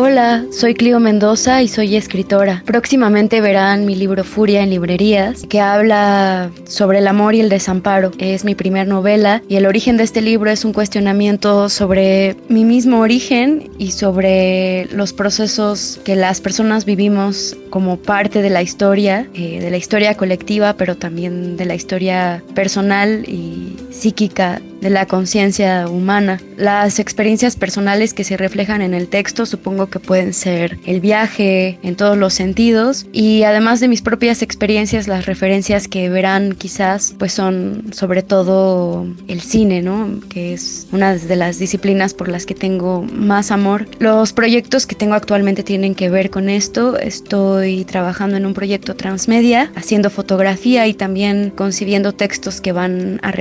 Hola, 0.00 0.44
soy 0.52 0.74
Clio 0.74 1.00
Mendoza 1.00 1.60
y 1.60 1.66
soy 1.66 1.96
escritora. 1.96 2.62
Próximamente 2.64 3.40
verán 3.40 3.84
mi 3.84 3.96
libro 3.96 4.22
Furia 4.22 4.62
en 4.62 4.70
librerías, 4.70 5.44
que 5.48 5.58
habla 5.58 6.52
sobre 6.68 6.98
el 6.98 7.08
amor 7.08 7.34
y 7.34 7.40
el 7.40 7.48
desamparo. 7.48 8.12
Es 8.20 8.44
mi 8.44 8.54
primer 8.54 8.86
novela 8.86 9.42
y 9.48 9.56
el 9.56 9.66
origen 9.66 9.96
de 9.96 10.04
este 10.04 10.20
libro 10.20 10.50
es 10.52 10.64
un 10.64 10.72
cuestionamiento 10.72 11.68
sobre 11.68 12.36
mi 12.48 12.64
mismo 12.64 13.00
origen 13.00 13.72
y 13.76 13.90
sobre 13.90 14.86
los 14.92 15.12
procesos 15.12 15.98
que 16.04 16.14
las 16.14 16.40
personas 16.40 16.84
vivimos 16.84 17.56
como 17.68 17.96
parte 17.96 18.40
de 18.40 18.50
la 18.50 18.62
historia, 18.62 19.26
eh, 19.34 19.58
de 19.60 19.68
la 19.68 19.78
historia 19.78 20.16
colectiva, 20.16 20.74
pero 20.74 20.96
también 20.96 21.56
de 21.56 21.64
la 21.64 21.74
historia 21.74 22.40
personal 22.54 23.24
y 23.26 23.76
psíquica 23.98 24.60
de 24.80 24.90
la 24.90 25.06
conciencia 25.06 25.88
humana. 25.88 26.40
Las 26.56 26.98
experiencias 26.98 27.56
personales 27.56 28.14
que 28.14 28.24
se 28.24 28.36
reflejan 28.36 28.80
en 28.82 28.94
el 28.94 29.08
texto 29.08 29.46
supongo 29.46 29.88
que 29.88 29.98
pueden 29.98 30.32
ser 30.32 30.78
el 30.86 31.00
viaje 31.00 31.78
en 31.82 31.96
todos 31.96 32.16
los 32.16 32.34
sentidos 32.34 33.06
y 33.12 33.42
además 33.42 33.80
de 33.80 33.88
mis 33.88 34.02
propias 34.02 34.42
experiencias 34.42 35.08
las 35.08 35.26
referencias 35.26 35.88
que 35.88 36.08
verán 36.08 36.54
quizás 36.54 37.14
pues 37.18 37.32
son 37.32 37.86
sobre 37.92 38.22
todo 38.22 39.06
el 39.26 39.40
cine, 39.40 39.82
¿no? 39.82 40.20
Que 40.28 40.52
es 40.54 40.86
una 40.92 41.16
de 41.16 41.36
las 41.36 41.58
disciplinas 41.58 42.14
por 42.14 42.28
las 42.28 42.46
que 42.46 42.54
tengo 42.54 43.02
más 43.02 43.50
amor. 43.50 43.88
Los 43.98 44.32
proyectos 44.32 44.86
que 44.86 44.94
tengo 44.94 45.14
actualmente 45.14 45.62
tienen 45.62 45.94
que 45.94 46.08
ver 46.08 46.30
con 46.30 46.48
esto. 46.48 46.98
Estoy 46.98 47.84
trabajando 47.84 48.36
en 48.36 48.46
un 48.46 48.54
proyecto 48.54 48.94
transmedia, 48.94 49.72
haciendo 49.74 50.10
fotografía 50.10 50.86
y 50.86 50.94
también 50.94 51.52
concibiendo 51.54 52.12
textos 52.12 52.60
que 52.60 52.72
van 52.72 53.18
a 53.22 53.32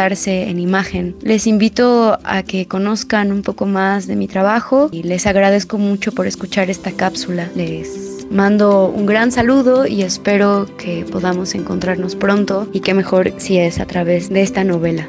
en 0.00 0.58
imágenes 0.58 1.14
les 1.20 1.46
invito 1.46 2.18
a 2.24 2.42
que 2.42 2.66
conozcan 2.66 3.32
un 3.32 3.42
poco 3.42 3.66
más 3.66 4.06
de 4.06 4.16
mi 4.16 4.28
trabajo 4.28 4.88
y 4.90 5.02
les 5.02 5.26
agradezco 5.26 5.76
mucho 5.76 6.12
por 6.12 6.26
escuchar 6.26 6.70
esta 6.70 6.92
cápsula. 6.92 7.50
Les 7.54 8.26
mando 8.30 8.86
un 8.86 9.04
gran 9.04 9.30
saludo 9.30 9.86
y 9.86 10.02
espero 10.02 10.66
que 10.78 11.04
podamos 11.04 11.54
encontrarnos 11.54 12.16
pronto 12.16 12.66
y 12.72 12.80
que 12.80 12.94
mejor 12.94 13.34
si 13.36 13.58
es 13.58 13.78
a 13.78 13.86
través 13.86 14.30
de 14.30 14.40
esta 14.40 14.64
novela. 14.64 15.06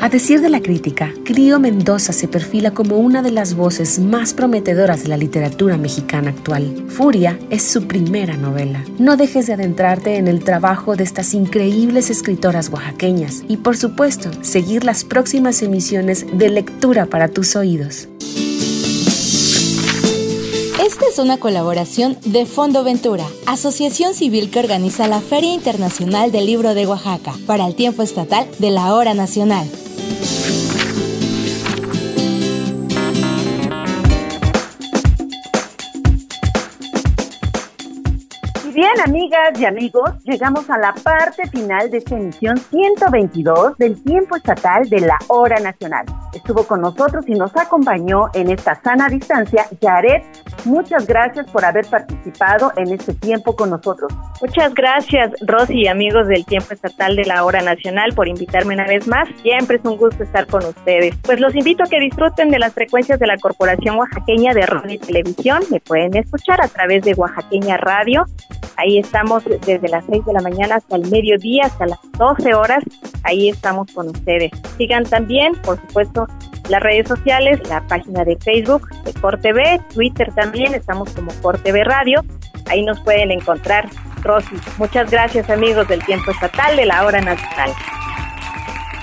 A 0.00 0.08
decir 0.08 0.40
de 0.40 0.48
la 0.48 0.60
crítica, 0.60 1.12
Clio 1.24 1.60
Mendoza 1.60 2.12
se 2.12 2.26
perfila 2.26 2.72
como 2.72 2.96
una 2.96 3.22
de 3.22 3.30
las 3.30 3.54
voces 3.54 3.98
más 3.98 4.34
prometedoras 4.34 5.02
de 5.02 5.08
la 5.08 5.16
literatura 5.16 5.76
mexicana 5.76 6.30
actual. 6.30 6.86
Furia 6.88 7.38
es 7.50 7.62
su 7.62 7.86
primera 7.86 8.36
novela. 8.36 8.84
No 8.98 9.16
dejes 9.16 9.46
de 9.46 9.52
adentrarte 9.52 10.16
en 10.16 10.28
el 10.28 10.42
trabajo 10.42 10.96
de 10.96 11.04
estas 11.04 11.34
increíbles 11.34 12.10
escritoras 12.10 12.68
oaxaqueñas 12.70 13.44
y 13.48 13.58
por 13.58 13.76
supuesto 13.76 14.30
seguir 14.42 14.84
las 14.84 15.04
próximas 15.04 15.62
emisiones 15.62 16.26
de 16.32 16.48
lectura 16.48 17.06
para 17.06 17.28
tus 17.28 17.54
oídos. 17.54 18.08
Esta 20.92 21.06
es 21.08 21.18
una 21.18 21.38
colaboración 21.38 22.18
de 22.22 22.44
Fondo 22.44 22.84
Ventura, 22.84 23.24
asociación 23.46 24.12
civil 24.12 24.50
que 24.50 24.58
organiza 24.58 25.08
la 25.08 25.22
Feria 25.22 25.54
Internacional 25.54 26.30
del 26.30 26.44
Libro 26.44 26.74
de 26.74 26.86
Oaxaca, 26.86 27.32
para 27.46 27.66
el 27.66 27.74
tiempo 27.74 28.02
estatal 28.02 28.46
de 28.58 28.68
la 28.68 28.94
hora 28.94 29.14
nacional. 29.14 29.66
Amigas 39.04 39.58
y 39.58 39.64
amigos, 39.64 40.10
llegamos 40.24 40.70
a 40.70 40.78
la 40.78 40.94
parte 40.94 41.48
final 41.48 41.90
de 41.90 41.98
esta 41.98 42.16
emisión 42.16 42.56
122 42.56 43.76
del 43.76 44.02
tiempo 44.04 44.36
estatal 44.36 44.88
de 44.88 45.00
la 45.00 45.18
hora 45.28 45.58
nacional. 45.58 46.06
Estuvo 46.32 46.64
con 46.64 46.80
nosotros 46.80 47.24
y 47.26 47.32
nos 47.32 47.54
acompañó 47.56 48.28
en 48.32 48.50
esta 48.50 48.80
sana 48.80 49.08
distancia 49.08 49.66
Yaret. 49.80 50.24
Muchas 50.64 51.06
gracias 51.06 51.50
por 51.50 51.64
haber 51.64 51.84
participado 51.86 52.72
en 52.76 52.92
este 52.92 53.14
tiempo 53.14 53.56
con 53.56 53.70
nosotros. 53.70 54.12
Muchas 54.40 54.72
gracias, 54.72 55.32
Rosy 55.46 55.82
y 55.82 55.88
amigos 55.88 56.28
del 56.28 56.44
tiempo 56.44 56.72
estatal 56.72 57.16
de 57.16 57.24
la 57.24 57.44
hora 57.44 57.60
nacional 57.60 58.12
por 58.14 58.28
invitarme 58.28 58.74
una 58.74 58.86
vez 58.86 59.08
más. 59.08 59.28
Siempre 59.42 59.78
es 59.78 59.84
un 59.84 59.96
gusto 59.96 60.22
estar 60.22 60.46
con 60.46 60.64
ustedes. 60.64 61.16
Pues 61.22 61.40
los 61.40 61.54
invito 61.56 61.82
a 61.82 61.86
que 61.86 61.98
disfruten 61.98 62.50
de 62.50 62.60
las 62.60 62.72
frecuencias 62.72 63.18
de 63.18 63.26
la 63.26 63.36
Corporación 63.38 63.98
Oaxaqueña 63.98 64.54
de 64.54 64.64
Radio 64.64 64.94
y 64.94 64.98
Televisión. 64.98 65.60
Me 65.70 65.80
pueden 65.80 66.16
escuchar 66.16 66.62
a 66.62 66.68
través 66.68 67.02
de 67.02 67.14
Oaxaqueña 67.14 67.76
Radio 67.78 68.24
Ahí 68.92 68.98
estamos 68.98 69.42
desde 69.44 69.88
las 69.88 70.04
6 70.04 70.26
de 70.26 70.32
la 70.34 70.42
mañana 70.42 70.74
hasta 70.74 70.96
el 70.96 71.10
mediodía, 71.10 71.62
hasta 71.64 71.86
las 71.86 71.98
12 72.18 72.54
horas. 72.54 72.84
Ahí 73.22 73.48
estamos 73.48 73.90
con 73.90 74.08
ustedes. 74.08 74.50
Sigan 74.76 75.04
también, 75.04 75.54
por 75.62 75.80
supuesto, 75.80 76.26
las 76.68 76.82
redes 76.82 77.08
sociales, 77.08 77.58
la 77.70 77.80
página 77.86 78.22
de 78.22 78.36
Facebook 78.36 78.86
de 79.04 79.14
CorTV, 79.14 79.88
Twitter 79.94 80.30
también, 80.34 80.74
estamos 80.74 81.10
como 81.14 81.32
CorTV 81.40 81.84
Radio. 81.84 82.22
Ahí 82.66 82.84
nos 82.84 83.00
pueden 83.00 83.30
encontrar. 83.30 83.88
Rosy, 84.22 84.56
muchas 84.76 85.10
gracias 85.10 85.48
amigos 85.48 85.88
del 85.88 86.04
tiempo 86.04 86.30
estatal 86.30 86.76
de 86.76 86.84
la 86.84 87.06
hora 87.06 87.22
nacional. 87.22 87.70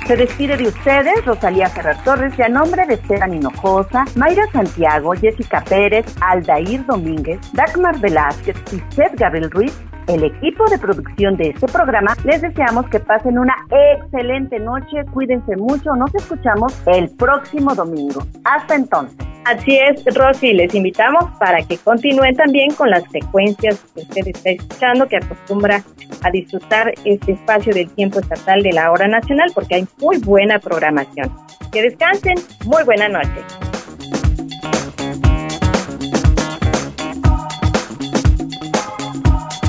Se 0.09 0.17
despide 0.17 0.57
de 0.57 0.69
ustedes 0.69 1.23
Rosalía 1.23 1.69
Ferrer 1.69 1.95
Torres 2.03 2.33
y 2.35 2.41
a 2.41 2.49
nombre 2.49 2.83
de 2.87 2.95
Esteban 2.95 3.31
Hinojosa, 3.31 4.05
Mayra 4.15 4.51
Santiago, 4.51 5.13
Jessica 5.13 5.63
Pérez, 5.63 6.03
Aldair 6.19 6.83
Domínguez, 6.87 7.39
Dagmar 7.53 7.99
Velázquez 7.99 8.55
y 8.73 8.81
Seth 8.91 9.19
Gabriel 9.19 9.51
Ruiz, 9.51 9.79
el 10.07 10.23
equipo 10.23 10.65
de 10.71 10.79
producción 10.79 11.37
de 11.37 11.49
este 11.49 11.67
programa, 11.67 12.15
les 12.23 12.41
deseamos 12.41 12.89
que 12.89 12.99
pasen 12.99 13.37
una 13.37 13.53
excelente 13.69 14.57
noche, 14.57 15.05
cuídense 15.13 15.55
mucho, 15.57 15.91
nos 15.95 16.15
escuchamos 16.15 16.73
el 16.87 17.11
próximo 17.11 17.75
domingo. 17.75 18.23
Hasta 18.45 18.73
entonces. 18.73 19.38
Así 19.49 19.79
es, 19.79 20.05
Rosy, 20.13 20.53
les 20.53 20.75
invitamos 20.75 21.23
para 21.39 21.63
que 21.63 21.75
continúen 21.79 22.35
también 22.35 22.71
con 22.75 22.91
las 22.91 23.03
frecuencias 23.07 23.83
que 23.95 24.01
usted 24.01 24.27
está 24.27 24.51
escuchando, 24.51 25.07
que 25.07 25.17
acostumbra 25.17 25.83
a 26.21 26.29
disfrutar 26.29 26.93
este 27.03 27.31
espacio 27.31 27.73
del 27.73 27.89
tiempo 27.89 28.19
estatal 28.19 28.61
de 28.61 28.71
la 28.73 28.91
hora 28.91 29.07
nacional, 29.07 29.49
porque 29.55 29.73
hay 29.73 29.87
muy 29.97 30.19
buena 30.19 30.59
programación. 30.59 31.35
Que 31.71 31.81
descansen, 31.81 32.35
muy 32.65 32.83
buena 32.83 33.09
noche. 33.09 33.41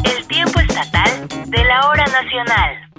El 0.05 0.27
tiempo 0.27 0.61
estatal 0.61 1.27
de 1.47 1.65
la 1.65 1.89
hora 1.89 2.05
nacional. 2.05 2.90